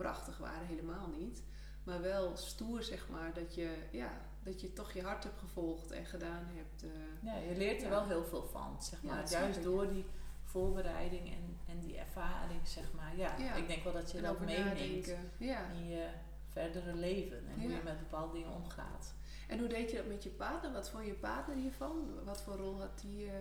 [0.00, 1.42] prachtig waren, helemaal niet.
[1.84, 4.10] Maar wel stoer zeg maar, dat je, ja,
[4.42, 6.82] dat je toch je hart hebt gevolgd en gedaan hebt.
[6.82, 6.88] eh,
[7.22, 7.90] ja, je leert er Ja.
[7.90, 9.28] wel heel veel van, zeg maar.
[9.30, 10.04] Juist door die
[10.44, 13.16] voorbereiding en, en die ervaring, zeg maar.
[13.16, 13.54] Ja, Ja.
[13.54, 15.06] ik denk wel dat je en dat meeneemt
[15.38, 16.06] in je
[16.48, 19.14] verdere leven en hoe je met bepaalde dingen omgaat.
[19.48, 20.72] En hoe deed je dat met je partner?
[20.72, 22.24] Wat vond je partner hiervan?
[22.24, 23.32] Wat voor rol had die eh,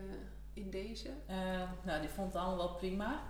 [0.54, 1.10] in deze?
[1.26, 3.22] Eh, nou, die vond het allemaal wel prima.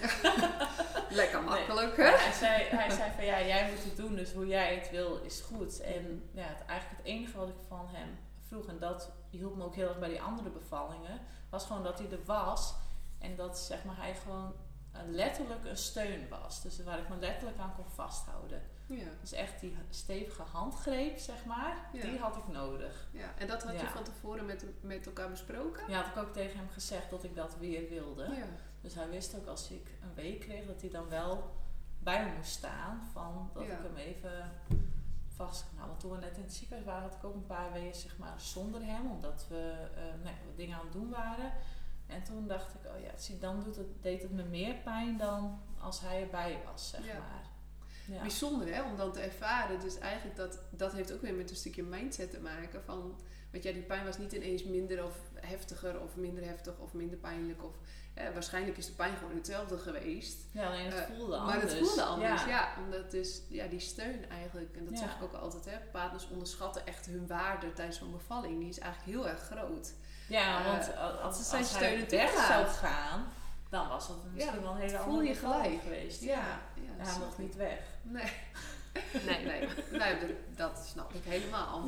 [1.20, 2.02] Lekker makkelijk, hè?
[2.02, 5.16] Hij zei, hij zei van ja, jij moet het doen, dus hoe jij het wil
[5.22, 5.80] is goed.
[5.80, 9.64] En ja, het, eigenlijk het enige wat ik van hem vroeg, en dat hielp me
[9.64, 11.20] ook heel erg bij die andere bevallingen,
[11.50, 12.74] was gewoon dat hij er was.
[13.18, 14.54] En dat zeg maar, hij gewoon
[15.06, 16.62] letterlijk een steun was.
[16.62, 18.62] Dus waar ik me letterlijk aan kon vasthouden.
[18.86, 19.08] Ja.
[19.20, 22.00] Dus echt die stevige handgreep, zeg maar, Ja.
[22.02, 23.08] die had ik nodig.
[23.12, 23.34] ja.
[23.38, 25.82] En dat had je van tevoren met, met elkaar besproken?
[25.88, 28.22] Ja, had ik ook tegen hem gezegd dat ik dat weer wilde.
[28.22, 28.46] Ja.
[28.82, 31.50] Dus hij wist ook als ik een week kreeg dat hij dan wel
[31.98, 33.02] bij me moest staan.
[33.12, 33.72] Van dat Ja.
[33.72, 34.50] ik hem even
[35.34, 35.86] vast houden.
[35.88, 38.18] Want toen we net in het ziekenhuis waren, had ik ook een paar weken zeg
[38.18, 39.10] maar, zonder hem.
[39.10, 41.52] Omdat we eh, nou, wat dingen aan het doen waren.
[42.06, 45.16] En toen dacht ik, oh ja, zie, dan doet het, deed het me meer pijn
[45.16, 47.18] dan als hij erbij was, zeg Ja.
[47.18, 47.50] maar.
[48.06, 48.20] Ja.
[48.20, 49.80] bijzonder hè, om dan te ervaren.
[49.80, 52.82] Dus eigenlijk dat, dat heeft ook weer met een stukje mindset te maken.
[52.84, 53.14] Van,
[53.50, 57.18] want ja, die pijn was niet ineens minder of heftiger of minder heftig of minder
[57.18, 57.64] pijnlijk.
[57.64, 57.74] Of,
[58.26, 60.36] eh, waarschijnlijk is de pijn gewoon hetzelfde geweest.
[60.50, 61.54] Ja, alleen het Eh, voelde anders.
[61.62, 62.48] Maar het voelde anders, Ja.
[62.48, 62.68] ja.
[62.84, 64.98] omdat dus ja, die steun eigenlijk, en dat Ja.
[64.98, 68.58] zeg ik ook altijd, hè, partners onderschatten echt hun waarde tijdens zo'n bevalling.
[68.60, 69.92] Die is eigenlijk heel erg groot.
[70.28, 73.32] Ja, Eh, want als, als, ze zijn als hij steunend weg zou gaan,
[73.70, 75.82] dan was het misschien Ja, wel een hele voel andere je bevalling gelijk.
[75.82, 76.22] geweest.
[76.22, 77.78] Ja, Ja, hij mocht niet weg.
[78.02, 78.32] Nee,
[79.26, 79.44] Nee.
[79.44, 81.84] nee, nee dat, dat snap ik helemaal.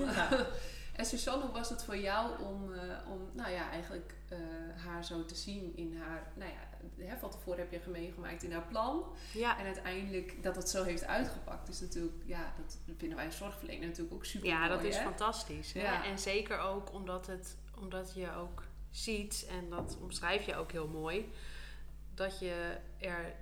[0.95, 2.81] En Suzanne, hoe was het voor jou om, eh,
[3.11, 4.39] om nou ja, eigenlijk eh,
[4.85, 8.53] haar zo te zien in haar, nou ja, hè, van tevoren heb je meegemaakt in
[8.53, 9.05] haar plan.
[9.33, 13.37] Ja, En uiteindelijk dat het zo heeft uitgepakt, is natuurlijk, ja, dat vinden wij als
[13.37, 15.03] zorgverlener natuurlijk ook super ja dat is hè?
[15.03, 15.73] fantastisch.
[15.73, 15.81] hè.
[15.81, 16.05] Ja.
[16.05, 20.89] En zeker ook omdat, het, omdat je ook ziet, en dat omschrijf je ook heel
[20.89, 21.33] mooi,
[22.15, 23.35] dat je er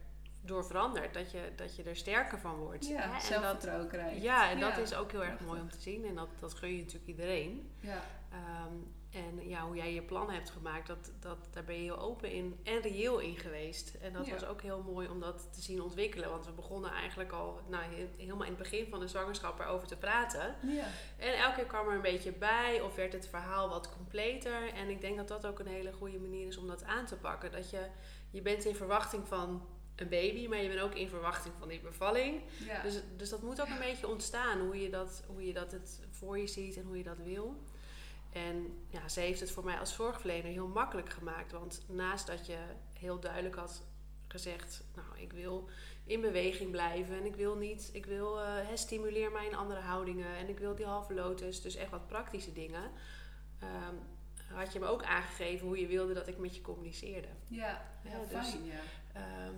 [0.45, 1.15] door verandert.
[1.15, 2.89] Dat je, dat je er sterker van wordt.
[2.89, 2.95] hè.
[2.95, 4.23] Ja, En dat, krijgt.
[4.23, 6.05] ja, en dat is ook heel erg mooi om te zien.
[6.07, 7.73] En dat, dat gun je natuurlijk iedereen.
[7.81, 8.75] Ja, Ehm,
[9.11, 12.31] en ja, hoe jij je plan hebt gemaakt, dat, dat, daar ben je heel open
[12.33, 13.95] in en reëel in geweest.
[13.95, 14.33] En dat Ja.
[14.33, 16.31] was ook heel mooi om dat te zien ontwikkelen.
[16.31, 19.89] Want we begonnen eigenlijk al nou, he- helemaal in het begin van de zwangerschap erover
[19.89, 20.55] te praten.
[20.63, 20.85] ja.
[21.19, 24.73] En elke keer kwam er een beetje bij of werd het verhaal wat completer.
[24.73, 27.17] En ik denk dat dat ook een hele goede manier is om dat aan te
[27.17, 27.53] pakken.
[27.53, 27.87] Dat je,
[28.31, 29.67] je bent in verwachting van
[29.97, 32.43] een baby, maar je bent ook in verwachting van die bevalling.
[32.67, 32.83] ja.
[32.83, 36.01] Dus, dus dat moet ook een beetje ontstaan, hoe je, dat, hoe je dat het
[36.11, 37.57] voor je ziet en hoe je dat wil.
[38.33, 41.53] En ja, ze heeft het voor mij als zorgverlener heel makkelijk gemaakt.
[41.53, 42.59] Want naast dat je
[42.93, 43.83] heel duidelijk had
[44.29, 45.69] gezegd, nou, ik wil
[46.05, 50.37] in beweging blijven en ik wil niet, ik wil, hè, stimuleer mij in andere houdingen
[50.37, 52.91] en ik wil die halve lotus, dus echt wat praktische dingen.
[53.59, 53.95] Ehm,
[54.55, 57.29] had je me ook aangegeven hoe je wilde dat ik met je communiceerde.
[57.49, 58.81] ja, ja, Ja, dus- fijn, ja.
[59.13, 59.55] Ehm,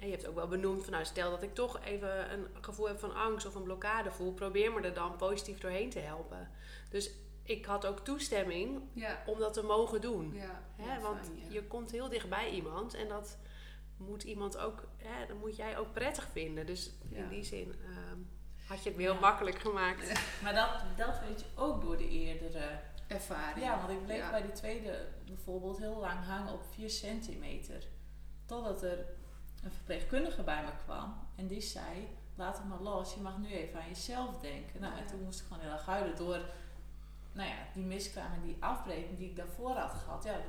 [0.00, 2.88] en je hebt ook wel benoemd van nou, stel dat ik toch even een gevoel
[2.88, 6.50] heb van angst of een blokkade voel, probeer me er dan positief doorheen te helpen.
[6.90, 7.10] Dus
[7.42, 10.32] ik had ook toestemming Ja, om dat te mogen doen.
[10.34, 10.62] ja.
[10.76, 11.44] Hè, want fijn, ja.
[11.52, 13.38] je komt heel dichtbij iemand en dat
[13.96, 16.66] moet iemand ook, hè, dat moet jij ook prettig vinden.
[16.66, 18.18] Dus in die zin ehm,
[18.66, 20.12] had je het me heel makkelijk gemaakt.
[20.42, 22.80] Maar dat, dat weet je ook door de eerdere.
[23.06, 23.64] ervaring.
[23.66, 27.86] Ja, want ik bleef bij die tweede bijvoorbeeld heel lang hangen op 4 centimeter.
[28.46, 29.06] Totdat er
[29.64, 33.48] een verpleegkundige bij me kwam en die zei: Laat het maar los, je mag nu
[33.48, 34.80] even aan jezelf denken.
[34.80, 36.40] Nou, en toen moest ik gewoon heel erg huilen door
[37.32, 40.24] nou ja, die miskraam en die afbreking die ik daarvoor had gehad.
[40.24, 40.42] Ja, dat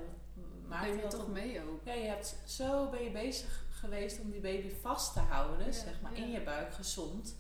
[0.68, 1.86] maakte Neem je toch mee ook.
[1.86, 5.72] Ja, je hebt zo ben je bezig geweest om die baby vast te houden, Ja,
[5.72, 7.36] zeg maar, in je buik gezond.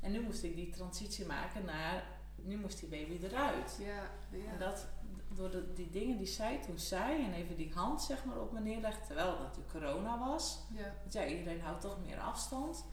[0.00, 2.04] En nu moest ik die transitie maken naar,
[2.36, 3.76] nu moest die baby eruit.
[3.78, 4.52] Ja, ja.
[4.52, 4.86] En dat,
[5.34, 8.52] door de, die dingen die zij toen zei en even die hand zeg maar op
[8.52, 10.58] me neerlegde, terwijl het natuurlijk corona was.
[10.70, 10.92] ja.
[11.00, 12.84] Want ja, iedereen houdt toch meer afstand.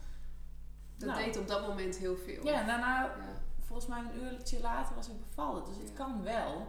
[0.98, 1.24] Dat Nou.
[1.24, 2.46] deed op dat moment heel veel.
[2.46, 3.14] Ja, en daarna, Ja.
[3.60, 5.66] volgens mij een uurtje later was ik bevallen.
[5.66, 5.96] Dus het Ja.
[5.96, 6.68] kan wel.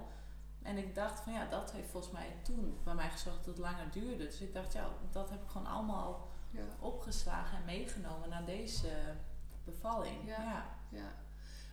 [0.63, 3.59] En ik dacht van ja, dat heeft volgens mij toen bij mij gezorgd dat het
[3.59, 4.25] langer duurde.
[4.25, 6.63] Dus ik dacht ja, dat heb ik gewoon allemaal Ja.
[6.79, 8.89] opgeslagen en meegenomen naar deze
[9.65, 10.27] bevalling.
[10.27, 10.65] Ja.
[10.89, 11.13] Ja.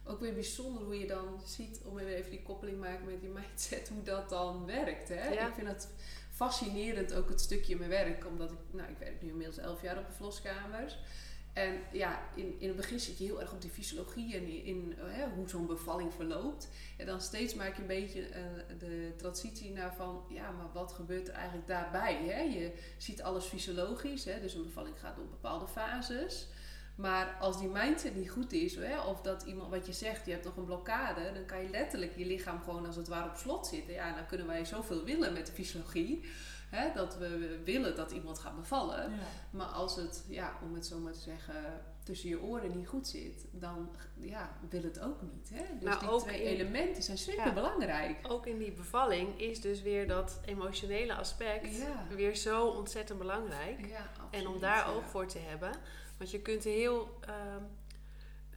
[0.03, 3.89] Ook weer bijzonder hoe je dan ziet, om even die koppeling maken met die mindset,
[3.89, 5.09] hoe dat dan werkt.
[5.09, 5.29] Hè?
[5.29, 5.47] Ja.
[5.47, 5.89] Ik vind het
[6.31, 9.81] fascinerend ook het stukje in mijn werk, omdat ik, nou, ik werk nu inmiddels elf
[9.81, 10.97] jaar op de verloskamers.
[11.53, 14.63] En ja, in, in het begin zit je heel erg op die fysiologie en in,
[14.63, 16.69] in hè, hoe zo'n bevalling verloopt.
[16.97, 18.41] En dan steeds maak je een beetje eh,
[18.79, 22.15] de transitie naar van, ja, maar wat gebeurt er eigenlijk daarbij?
[22.25, 22.39] Hè?
[22.39, 24.41] Je ziet alles fysiologisch, hè?
[24.41, 26.47] dus een bevalling gaat door bepaalde fases.
[26.99, 30.31] Maar als die mindset niet goed is, hè, of dat iemand wat je zegt, je
[30.31, 33.35] hebt nog een blokkade, dan kan je letterlijk je lichaam gewoon als het ware op
[33.35, 33.93] slot zitten.
[33.93, 36.25] Ja, dan kunnen wij zoveel willen met de fysiologie,
[36.69, 39.09] hè, dat we willen dat iemand gaat bevallen.
[39.11, 39.17] Ja.
[39.51, 43.07] Maar als het, ja, om het zo maar te zeggen, tussen je oren niet goed
[43.07, 43.89] zit, dan
[44.19, 45.49] ja, wil het ook niet.
[45.53, 45.63] Hè?
[45.79, 48.17] Dus Maar die twee in- elementen zijn super belangrijk.
[48.31, 52.05] Ook in die bevalling is dus weer dat emotionele aspect Ja.
[52.15, 53.85] weer zo ontzettend belangrijk.
[53.87, 54.91] Ja, En om daar ja.
[54.91, 55.71] oog voor te hebben.
[56.19, 57.63] Want je kunt er heel ehm,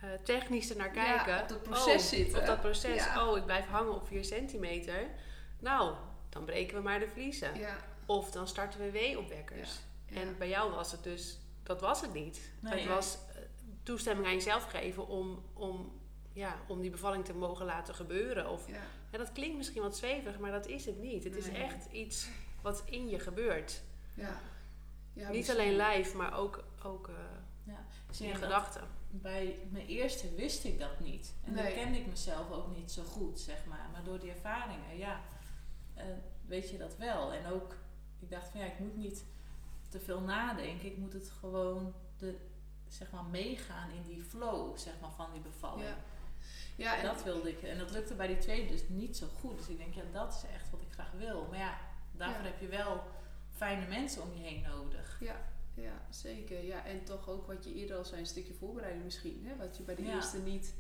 [0.01, 1.43] eh, technisch ernaar Ja, kijken.
[1.43, 2.41] op dat proces oh, zitten.
[2.41, 3.05] Op dat proces.
[3.05, 3.29] Ja.
[3.29, 5.07] Oh, ik blijf hangen op 4 centimeter.
[5.59, 5.95] Nou,
[6.29, 7.59] dan breken we maar de vliezen.
[7.59, 9.79] Ja, Of dan starten we weeopwekkers.
[10.07, 10.21] Ja.
[10.21, 12.51] En bij jou was het dus, dat was het niet.
[12.61, 12.73] Nee.
[12.81, 13.43] het was eh,
[13.83, 16.01] toestemming aan jezelf geven om, om,
[16.33, 18.51] ja, om die bevalling te mogen laten gebeuren.
[18.51, 21.25] Of, ja, ja, dat klinkt misschien wat zweverig, maar dat is het niet.
[21.25, 22.29] Het is echt iets
[22.63, 23.83] wat in je gebeurt.
[24.15, 24.41] ja.
[25.15, 27.15] Ja, niet alleen lijf, maar ook, ook eh,
[28.21, 28.83] in gedachten.
[29.11, 31.35] Bij mijn eerste wist ik dat niet.
[31.45, 31.63] En Nee.
[31.65, 33.89] dan kende ik mezelf ook niet zo goed, zeg maar.
[33.93, 35.21] Maar door die ervaringen, ja,
[35.95, 36.05] eh,
[36.47, 37.33] weet je dat wel.
[37.33, 37.77] En ook,
[38.19, 39.25] ik dacht van ja, ik moet niet
[39.89, 40.87] te veel nadenken.
[40.87, 42.37] Ik moet het gewoon de
[42.89, 45.89] zeg maar, meegaan in die flow zeg maar, van die bevalling.
[45.89, 45.97] Ja.
[46.77, 47.63] Ja, en dat wilde ik.
[47.63, 49.59] En dat lukte bij die tweede dus niet zo goed.
[49.59, 51.47] Dus ik denk, ja, dat is echt wat ik graag wil.
[51.51, 51.79] Maar ja,
[52.13, 52.51] daarvoor Ja.
[52.51, 53.03] heb je wel
[53.57, 55.17] fijne mensen om je heen nodig.
[55.21, 55.37] Ja,
[55.75, 56.65] ja, zeker.
[56.65, 59.47] Ja, en toch ook wat je eerder al zei, een stukje voorbereiding misschien.
[59.47, 59.57] Hè?
[59.57, 60.15] Wat je bij de Ja.
[60.15, 60.75] eerste niet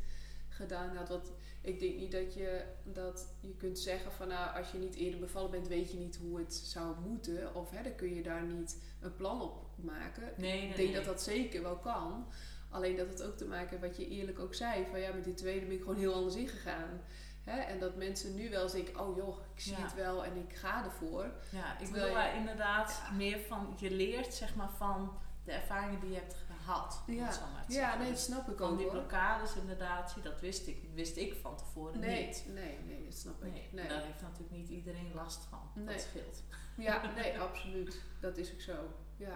[0.49, 1.09] gedaan had.
[1.09, 4.95] Want ik denk niet dat je, dat je kunt zeggen van nou, als je niet
[4.95, 7.55] eerder bevallen bent, weet je niet hoe het zou moeten.
[7.55, 10.23] Of hè, dan kun je daar niet een plan op maken.
[10.37, 10.97] Nee, nee, ik denk nee.
[10.97, 12.27] dat dat zeker wel kan.
[12.71, 14.87] Alleen dat het ook te maken heeft wat je eerlijk ook zei.
[14.91, 17.01] Van ja, met die tweede ben ik gewoon heel anders ingegaan.
[17.45, 17.61] Hè?
[17.61, 19.83] En dat mensen nu wel denken, oh joh, ik zie Ja.
[19.83, 21.31] het wel en ik ga ervoor.
[21.51, 23.13] Ja, ik wil je- daar inderdaad Ja.
[23.17, 27.03] meer van, je leert zeg maar van de ervaringen die je hebt gehad.
[27.07, 27.15] Ja.
[27.15, 27.99] Ja, zeggen.
[27.99, 28.95] nee, dat Dus snap ik van ook die hoor.
[28.95, 32.45] blokkades inderdaad, zie, dat wist ik, wist ik van tevoren Nee, niet.
[32.49, 33.53] nee, nee, dat snap ik.
[33.53, 33.89] Nee, Nee.
[33.89, 35.71] daar heeft natuurlijk niet iedereen last van.
[35.75, 35.95] Nee.
[35.95, 36.43] Dat scheelt.
[36.77, 38.03] Ja, nee, absoluut.
[38.21, 38.73] Dat is ook zo.
[39.17, 39.29] Ja,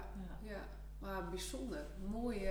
[0.42, 0.50] Ja.
[0.50, 0.60] ja.
[0.98, 1.86] Maar bijzonder.
[2.06, 2.48] Mooi.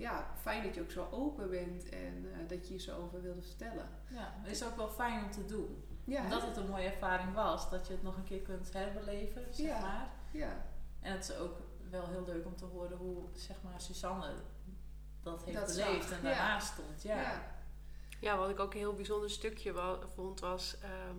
[0.00, 3.22] Ja, fijn dat je ook zo open bent en eh, dat je je zo over
[3.22, 3.88] wilde vertellen.
[4.08, 5.84] ja, het is ook wel fijn om te doen.
[6.04, 9.46] Ja, Omdat het een mooie ervaring was, dat je het nog een keer kunt herbeleven,
[9.50, 9.80] zeg Ja.
[9.80, 10.08] maar.
[10.30, 10.66] ja,
[11.00, 11.58] En het is ook
[11.90, 14.32] wel heel leuk om te horen hoe, zeg maar, Suzanne
[15.22, 16.34] dat heeft Dat beleefd zag, en ja.
[16.34, 17.02] daarnaast stond.
[17.02, 17.20] Ja.
[17.20, 17.58] ja.
[18.20, 21.16] Ja, wat ik ook een heel bijzonder stukje wa- vond was ehm,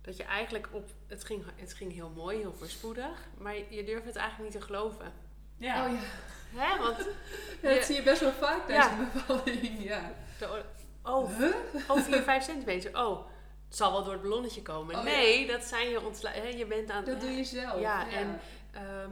[0.00, 0.90] dat je eigenlijk op.
[1.06, 4.66] Het ging, het ging heel mooi, heel voorspoedig, maar je durft het eigenlijk niet te
[4.66, 5.12] geloven.
[5.56, 5.86] Ja.
[5.86, 6.00] Oh ja.
[6.54, 6.78] Hè?
[6.82, 6.96] Want
[7.62, 8.98] Ja, dat zie je best wel vaak tijdens Ja.
[8.98, 9.82] een bevalling.
[9.84, 10.12] Ja.
[10.38, 10.62] de,
[11.02, 11.54] oh, Huh?
[11.88, 12.98] oh, 4, 5 centimeter.
[13.06, 13.26] Oh,
[13.68, 14.96] het zal wel door het ballonnetje komen.
[14.96, 16.30] Oh, nee, dat zijn je ontsla...
[16.30, 17.80] hè, Je bent aan Dat doe je zelf.
[17.80, 18.40] Ja, en-
[18.72, 19.10] Ehm,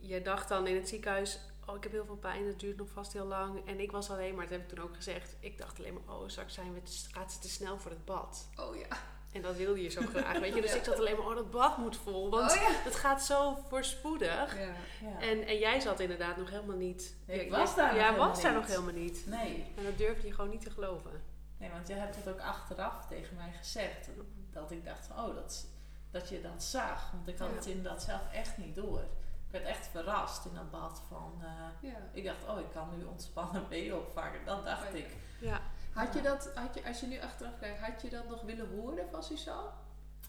[0.00, 2.88] je- dacht dan in het ziekenhuis, oh ik heb heel veel pijn, het duurt nog
[2.92, 3.66] vast heel lang.
[3.68, 6.14] En ik was alleen maar, dat heb ik toen ook gezegd, ik dacht alleen maar,
[6.16, 8.48] oh straks zijn we te, gaat ze te snel voor het bad.
[8.56, 8.86] Oh ja.
[9.32, 10.60] En dat wilde je zo graag, weet je.
[10.60, 10.76] Dus Ja.
[10.76, 12.68] ik zat alleen maar, oh dat bad moet vol, want oh ja.
[12.70, 14.56] het gaat zo voorspoedig.
[14.58, 15.20] ja.
[15.20, 17.14] En, en jij zat inderdaad nog helemaal niet.
[17.26, 18.60] Ik was daar nog Ja, helemaal was daar niet.
[18.60, 19.26] nog helemaal niet.
[19.26, 19.72] Nee.
[19.76, 21.22] En dat durfde je gewoon niet te geloven.
[21.58, 24.08] nee, want jij hebt het ook achteraf tegen mij gezegd.
[24.52, 25.66] Dat ik dacht van, oh, dat,
[26.10, 27.10] dat je dat zag.
[27.12, 29.00] Want ik had het inderdaad zelf echt niet door.
[29.46, 31.34] Ik werd echt verrast in dat bad van...
[31.42, 31.96] eh, ja.
[32.12, 34.40] ik dacht, oh, ik kan nu ontspannen benen opvangen.
[34.44, 35.16] Dat dacht Oh, ik.
[35.40, 35.60] Ja.
[35.96, 38.68] Had je dat, had je, als je nu achteraf kijkt, had je dat nog willen
[38.68, 39.70] horen van Suzanne?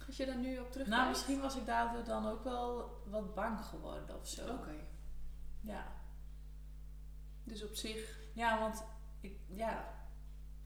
[0.08, 0.90] Als je daar nu op terugkijkt?
[1.02, 4.42] Nou, misschien was ik daardoor dan ook wel wat bang geworden of zo.
[4.42, 4.76] Oké.
[5.62, 5.86] Ja.
[7.44, 8.18] Dus op zich...
[8.34, 8.84] ja, want
[9.22, 9.80] ik, ja, Ja,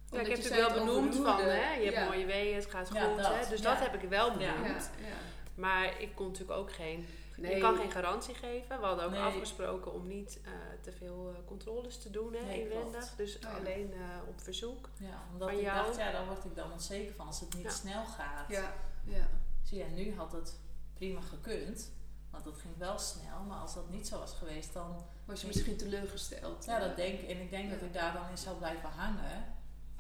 [0.06, 1.74] ik omdat heb je het wel benoemd van, hè?
[1.74, 2.06] je hebt Ja.
[2.06, 2.98] mooie weeën, het gaat goed.
[2.98, 3.50] Ja, dat, hè?
[3.50, 3.74] Dus ja.
[3.74, 4.54] dat heb ik wel Ja.
[4.54, 4.92] benoemd.
[5.00, 5.14] Ja, ja.
[5.56, 7.08] Maar ik kon natuurlijk ook geen
[7.42, 7.56] Nee.
[7.56, 8.80] Ik kan geen garantie geven.
[8.80, 9.22] We hadden ook Nee.
[9.22, 12.92] afgesproken om niet eh, te veel eh, controles te doen hè, Nee, inwendig.
[12.92, 13.18] klopt.
[13.18, 13.58] Dus Oh ja.
[13.58, 14.90] alleen eh, op verzoek.
[14.98, 15.86] ja omdat Van ik jou?
[15.86, 17.70] dacht, ja, daar word ik dan onzeker van als het niet Ja.
[17.70, 18.50] snel gaat.
[18.50, 18.74] Ja,
[19.04, 19.28] ja.
[19.64, 20.60] Zie je, nu had het
[20.94, 21.92] prima gekund,
[22.30, 23.40] want het ging wel snel.
[23.48, 25.06] Maar als dat niet zo was geweest, dan...
[25.26, 26.66] Was je misschien teleurgesteld?
[26.66, 27.30] Ja, dat denk ik.
[27.30, 29.46] En ik denk dat ik daar dan in zou blijven hangen.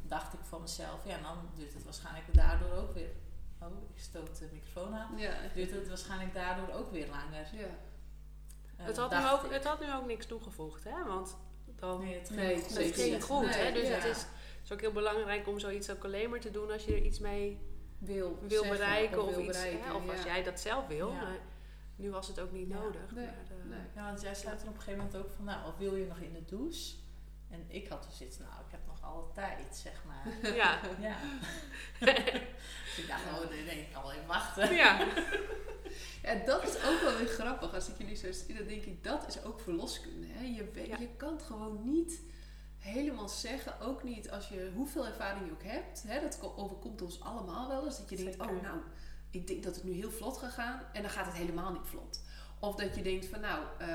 [0.01, 3.09] Dacht ik voor mezelf, ja, dan duurt het waarschijnlijk daardoor ook weer...
[3.61, 5.17] Oh, ik stoot de microfoon aan.
[5.17, 5.33] Ja.
[5.53, 7.47] Duurt het waarschijnlijk daardoor ook weer langer.
[7.53, 7.67] Ja.
[8.77, 9.51] Eh, het, had nu ook, ik.
[9.51, 10.83] het had nu ook niks toegevoegd.
[10.83, 11.05] Hè?
[11.05, 11.37] Want
[11.75, 12.77] dan, Nee, het ging Nee, goed.
[12.77, 13.23] het ging niet.
[13.23, 13.55] goed.
[13.55, 13.71] hè?
[13.71, 13.93] Dus ja.
[13.93, 16.85] het is, het is ook heel belangrijk om zoiets ook alleen maar te doen als
[16.85, 17.59] je er iets mee
[17.97, 19.23] Wil, wil zeggen bereiken.
[19.23, 19.93] of iets, bereiken, hè?
[19.93, 21.09] of als jij dat zelf wil.
[21.11, 21.21] Ja.
[21.21, 21.37] Maar
[21.95, 22.75] nu was het ook niet Ja.
[22.75, 23.11] nodig.
[23.11, 23.79] Nee, maar, eh, nee.
[23.95, 26.05] Ja, want jij zei toen op een gegeven moment ook van, nou, of wil je
[26.05, 26.95] nog in de douche?
[27.49, 28.51] En ik had dus iets, nou,
[29.19, 30.53] ik heb nog alle tijd, zeg maar.
[30.55, 30.79] Ja.
[31.09, 31.17] ja.
[32.85, 34.73] dus ik dacht, oh nee, nee, ik kan wel even wachten.
[34.75, 34.99] ja.
[36.23, 37.73] Ja, dat is ook wel weer grappig.
[37.73, 40.27] Als ik jullie zo zie, dan denk ik, dat is ook verloskunde.
[40.29, 40.45] Hè?
[40.45, 40.97] Je, weet, Ja.
[40.99, 42.21] je kan het gewoon niet
[42.77, 43.79] helemaal zeggen.
[43.79, 46.03] Ook niet als je hoeveel ervaring je ook hebt.
[46.07, 46.21] Hè?
[46.21, 47.97] Dat ko- overkomt ons allemaal wel eens.
[47.97, 48.77] Dat je denkt, oh nou,
[49.31, 50.81] ik denk dat het nu heel vlot gaat gaan.
[50.93, 52.21] En dan gaat het helemaal niet vlot.
[52.63, 53.87] Of dat je denkt van nou, eh,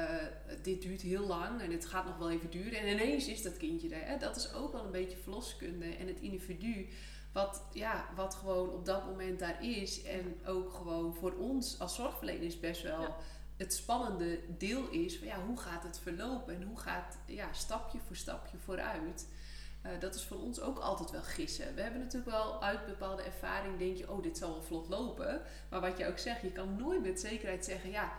[0.63, 2.79] dit duurt heel lang en het gaat nog wel even duren.
[2.81, 4.07] En ineens is dat kindje er.
[4.09, 4.19] Hè?
[4.19, 5.87] Dat is ook wel een beetje verloskunde.
[5.87, 6.89] En het individu
[7.33, 10.03] wat, ja, wat gewoon op dat moment daar is.
[10.03, 13.17] En ook gewoon voor ons als zorgverleners best wel Ja.
[13.57, 15.19] het spannende deel is.
[15.19, 16.55] Van ja, hoe gaat het verlopen?
[16.55, 19.29] En hoe gaat ja, stapje voor stapje vooruit?
[19.83, 21.75] Eh, dat is voor ons ook altijd wel gissen.
[21.75, 25.41] We hebben natuurlijk wel uit bepaalde ervaring, denk je, oh, dit zal wel vlot lopen.
[25.71, 28.13] Maar wat je ook zegt, je kan nooit met zekerheid zeggen, ja,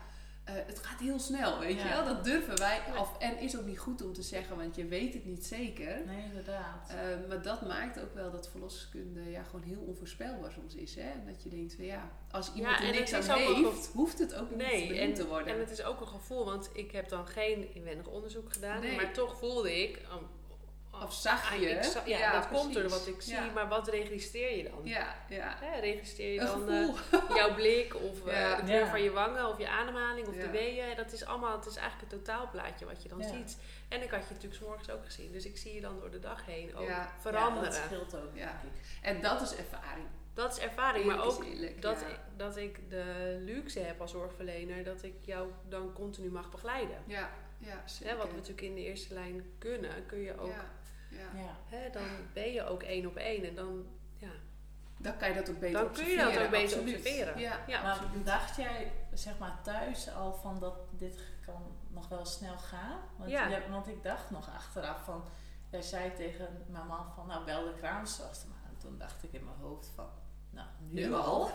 [0.48, 2.06] eh, het gaat heel snel, weet je wel.
[2.06, 3.18] Dat durven wij af.
[3.20, 6.06] En is ook niet goed om te zeggen, want je weet het niet zeker.
[6.06, 6.90] Nee, inderdaad.
[6.90, 10.96] Eh, maar dat maakt ook wel dat verloskunde ja, gewoon heel onvoorspelbaar soms is.
[10.96, 11.10] Hè?
[11.26, 14.50] Dat je denkt van ja, als iemand Ja, er niks aan heeft, hoeft het ook
[14.50, 15.54] niet benoemd en, te worden.
[15.54, 18.96] en het is ook een gevoel, want ik heb dan geen inwendig onderzoek gedaan, Nee.
[18.96, 20.02] maar toch voelde ik,
[20.98, 21.66] um, Of zag je?
[21.70, 22.98] Ah, ik za- ja, Ja, dat komt door precies.
[23.06, 23.52] wat ik zie, Ja.
[23.54, 24.80] maar wat registreer je dan?
[24.84, 25.58] Ja, ja.
[25.80, 28.56] Registreer je dan eh, jouw blik of eh, Ja.
[28.56, 28.90] de kleur Ja.
[28.90, 30.42] van je wangen of je ademhaling of Ja.
[30.42, 30.96] de weeën?
[30.96, 33.28] Dat is allemaal, het is eigenlijk het totaalplaatje wat je dan Ja.
[33.28, 33.58] ziet.
[33.90, 36.12] En ik had je natuurlijk 's morgens ook gezien, dus ik zie je dan door
[36.12, 37.10] de dag heen ook Ja.
[37.22, 37.72] veranderen.
[37.72, 38.46] Ja, dat scheelt ook, Ja.
[38.62, 38.82] denk ik.
[39.02, 40.06] En dat is ervaring.
[40.34, 42.08] Dat is ervaring, maar ook eerlijk, dat, ja.
[42.08, 46.98] ik, dat ik de luxe heb als zorgverlener dat ik jou dan continu mag begeleiden.
[47.08, 48.12] Ja, ja zeker.
[48.12, 50.66] Hè, wat we natuurlijk in de eerste lijn kunnen, kun je ook, Ja,
[51.10, 51.40] ja.
[51.42, 51.56] Ja.
[51.78, 52.04] hè, dan
[52.34, 53.86] ben je ook één op één en dan,
[54.18, 54.30] ja,
[54.98, 56.96] Dan kan je dat ook beter dan kun je dat observeren, ook beter absoluut.
[56.98, 57.40] observeren.
[57.40, 58.26] Ja, Ja, maar absoluut.
[58.26, 63.00] dacht jij zeg maar thuis al van dat dit kan nog wel snel gaan?
[63.18, 63.48] Want, Ja.
[63.48, 65.24] je- want ik dacht nog achteraf van,
[65.72, 68.70] jij zei tegen mijn man van nou bel de kraamzorgster maar.
[68.70, 70.10] En toen dacht ik in mijn hoofd van,
[70.50, 71.50] nou nu, Nu al?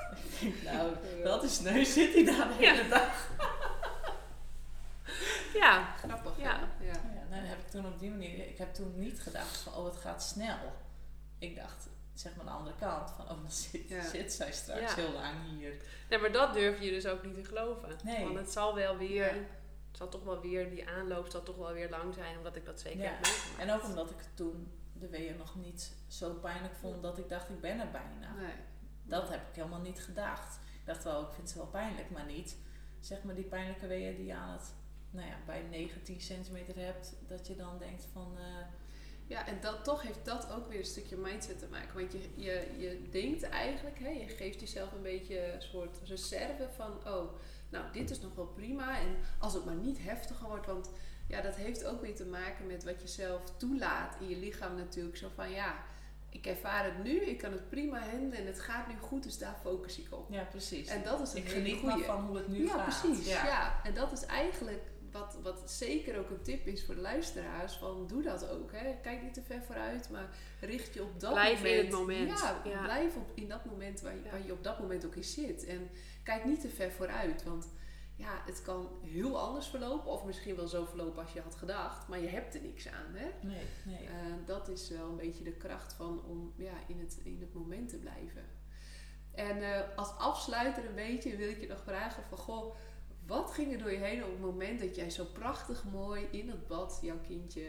[0.64, 0.92] nou
[1.22, 3.30] dat is neus zit hij daar de hele dag.
[5.56, 6.68] Ja, Grappig, Ja.
[6.80, 6.86] Ja.
[6.92, 7.00] Ja,
[7.30, 9.96] dan heb ik toen op die manier, ik heb toen niet gedacht van oh het
[9.96, 10.58] gaat snel.
[11.38, 14.02] Ik dacht zeg maar de andere kant van oh dan zit, Ja.
[14.08, 14.94] zit zij straks Ja.
[14.94, 15.74] heel lang hier.
[16.10, 17.96] Nee, maar dat durf je dus ook niet te geloven.
[18.04, 18.24] Nee.
[18.24, 19.40] Want het zal wel weer, Ja.
[19.88, 22.64] het zal toch wel weer, die aanloop zal toch wel weer lang zijn, omdat ik
[22.64, 23.10] dat zeker Ja.
[23.10, 23.60] heb meegemaakt.
[23.60, 27.48] En ook omdat ik toen de weeën nog niet zo pijnlijk vond dat ik dacht
[27.48, 28.34] ik ben er bijna.
[28.40, 28.54] Nee.
[29.02, 30.58] Dat heb ik helemaal niet gedacht.
[30.80, 32.56] Ik dacht wel, ik vind ze wel pijnlijk, maar niet
[33.00, 34.72] zeg maar die pijnlijke weeën die je aan het,
[35.10, 38.66] nou ja, bij 19 centimeter hebt, dat je dan denkt van, eh,
[39.28, 41.98] Ja, en dat, toch heeft dat ook weer een stukje mindset te maken.
[41.98, 46.68] Want je, je, je denkt eigenlijk, hè, je geeft jezelf een beetje een soort reserve
[46.76, 47.32] van, oh,
[47.68, 48.98] nou, dit is nog wel prima.
[49.00, 50.90] En als het maar niet heftiger wordt, want
[51.28, 54.76] ja, dat heeft ook weer te maken met wat je zelf toelaat in je lichaam
[54.76, 55.16] natuurlijk.
[55.16, 55.84] Zo van, ja,
[56.30, 59.38] ik ervaar het nu, ik kan het prima handelen en het gaat nu goed, dus
[59.38, 60.30] daar focus ik op.
[60.30, 60.88] ja precies.
[60.88, 63.00] En dat is een ik geniet van hoe het nu ja, gaat.
[63.00, 63.28] precies.
[63.28, 63.44] Ja.
[63.44, 63.80] Ja.
[63.84, 64.82] en dat is eigenlijk
[65.18, 67.72] wat, wat zeker ook een tip is voor de luisteraars.
[67.74, 68.72] Van doe dat ook.
[68.72, 68.96] Hè.
[69.02, 70.28] Kijk niet te ver vooruit, maar
[70.60, 71.82] richt je op dat Blijf in moment.
[71.86, 72.38] het moment.
[72.38, 72.82] Ja, Ja.
[72.84, 74.30] blijf op, in dat moment waar je, Ja.
[74.30, 75.64] waar je op dat moment ook in zit.
[75.64, 75.90] En
[76.22, 77.44] kijk niet te ver vooruit.
[77.44, 77.68] Want
[78.16, 80.10] ja, het kan heel anders verlopen.
[80.10, 82.08] Of misschien wel zo verlopen als je had gedacht.
[82.08, 83.14] Maar je hebt er niks aan.
[83.14, 83.28] Hè.
[83.46, 84.06] Nee, nee.
[84.06, 84.12] Eh,
[84.46, 87.88] dat is wel een beetje de kracht van om ja, in, het, in het moment
[87.88, 88.44] te blijven.
[89.34, 92.74] En eh, als afsluiter een beetje wil ik je nog vragen van goh,
[93.26, 96.48] wat ging er door je heen op het moment dat jij zo prachtig mooi in
[96.48, 97.68] het bad jouw kindje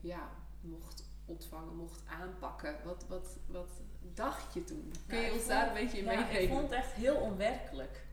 [0.00, 0.28] ja,
[0.60, 2.76] mocht ontvangen, mocht aanpakken?
[2.84, 4.92] Wat, wat, wat dacht je toen?
[5.06, 6.42] Kun Ja, je ons vond- daar een beetje in ja, meenemen?
[6.42, 8.06] ik vond het echt heel onwerkelijk.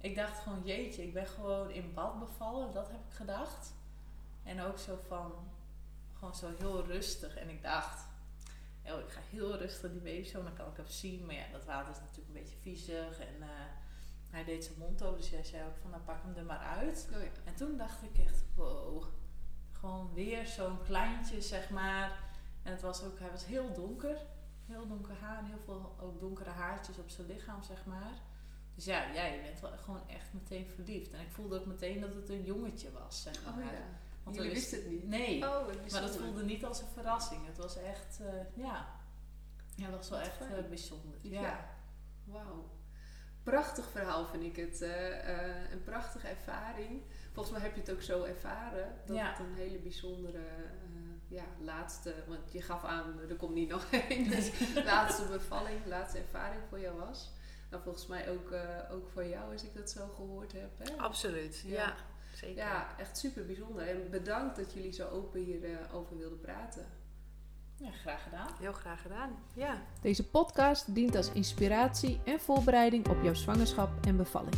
[0.00, 3.72] Ik dacht gewoon, jeetje, ik ben gewoon in bad bevallen, dat heb ik gedacht.
[4.42, 5.32] En ook zo van,
[6.12, 7.36] gewoon zo heel rustig.
[7.36, 8.06] En ik dacht,
[8.86, 11.26] oh, ik ga heel rustig die baby zo, dan kan ik hem zien.
[11.26, 13.18] Maar ja, dat water is natuurlijk een beetje viezig.
[13.20, 13.48] En eh,
[14.32, 16.58] hij deed zijn mond open, dus jij zei ook van, nou pak hem er maar
[16.58, 17.08] uit.
[17.14, 17.28] Oh ja.
[17.44, 19.04] En toen dacht ik echt, wow.
[19.72, 22.20] Gewoon weer zo'n kleintje, zeg maar.
[22.62, 24.16] En het was ook, hij was heel donker.
[24.66, 28.12] Heel donker haar en heel veel ook donkere haartjes op zijn lichaam, zeg maar.
[28.74, 31.12] Dus ja, ja, je bent wel gewoon echt meteen verliefd.
[31.12, 33.54] En ik voelde ook meteen dat het een jongetje was, zeg maar.
[33.54, 33.70] Oh ja.
[34.22, 35.08] Want Jullie wisten het niet?
[35.08, 37.46] Nee, Oh, maar dat voelde niet als een verrassing.
[37.46, 38.86] Het was echt, eh, ja.
[39.76, 41.18] Ja, dat was wel Wat echt eh, bijzonder.
[41.22, 41.40] Ja.
[41.40, 41.70] Ja.
[42.24, 42.70] Wauw.
[43.42, 44.82] Prachtig verhaal vind ik het.
[44.82, 47.02] eh, eh, een prachtige ervaring.
[47.32, 48.94] Volgens mij heb je het ook zo ervaren.
[49.06, 49.30] Dat Ja.
[49.30, 52.14] het een hele bijzondere eh, ja, laatste...
[52.28, 54.30] Want je gaf aan, er komt niet nog één.
[54.30, 54.50] Dus
[54.84, 57.30] laatste bevalling, laatste ervaring voor jou was.
[57.70, 58.52] Nou, volgens mij ook,
[58.90, 60.70] ook voor jou, als ik dat zo gehoord heb.
[60.78, 60.96] Hè?
[60.96, 61.74] Absoluut, Ja.
[61.74, 61.94] ja.
[62.34, 62.56] zeker.
[62.56, 63.88] Ja, echt super bijzonder.
[63.88, 66.86] En bedankt dat jullie zo open hierover over wilden praten.
[67.82, 68.48] Ja, graag gedaan.
[68.60, 69.30] Heel graag gedaan.
[69.54, 69.82] Ja.
[70.00, 74.54] Deze podcast dient als inspiratie en voorbereiding op jouw zwangerschap en bevalling.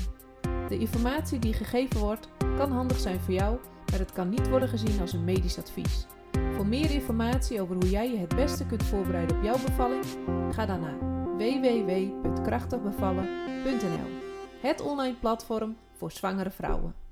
[0.68, 3.58] De informatie die gegeven wordt kan handig zijn voor jou,
[3.90, 6.06] maar het kan niet worden gezien als een medisch advies.
[6.54, 10.04] Voor meer informatie over hoe jij je het beste kunt voorbereiden op jouw bevalling,
[10.50, 10.98] ga dan naar
[11.36, 14.22] www.krachtigbevallen.nl.
[14.60, 17.03] Het online platform voor zwangere vrouwen.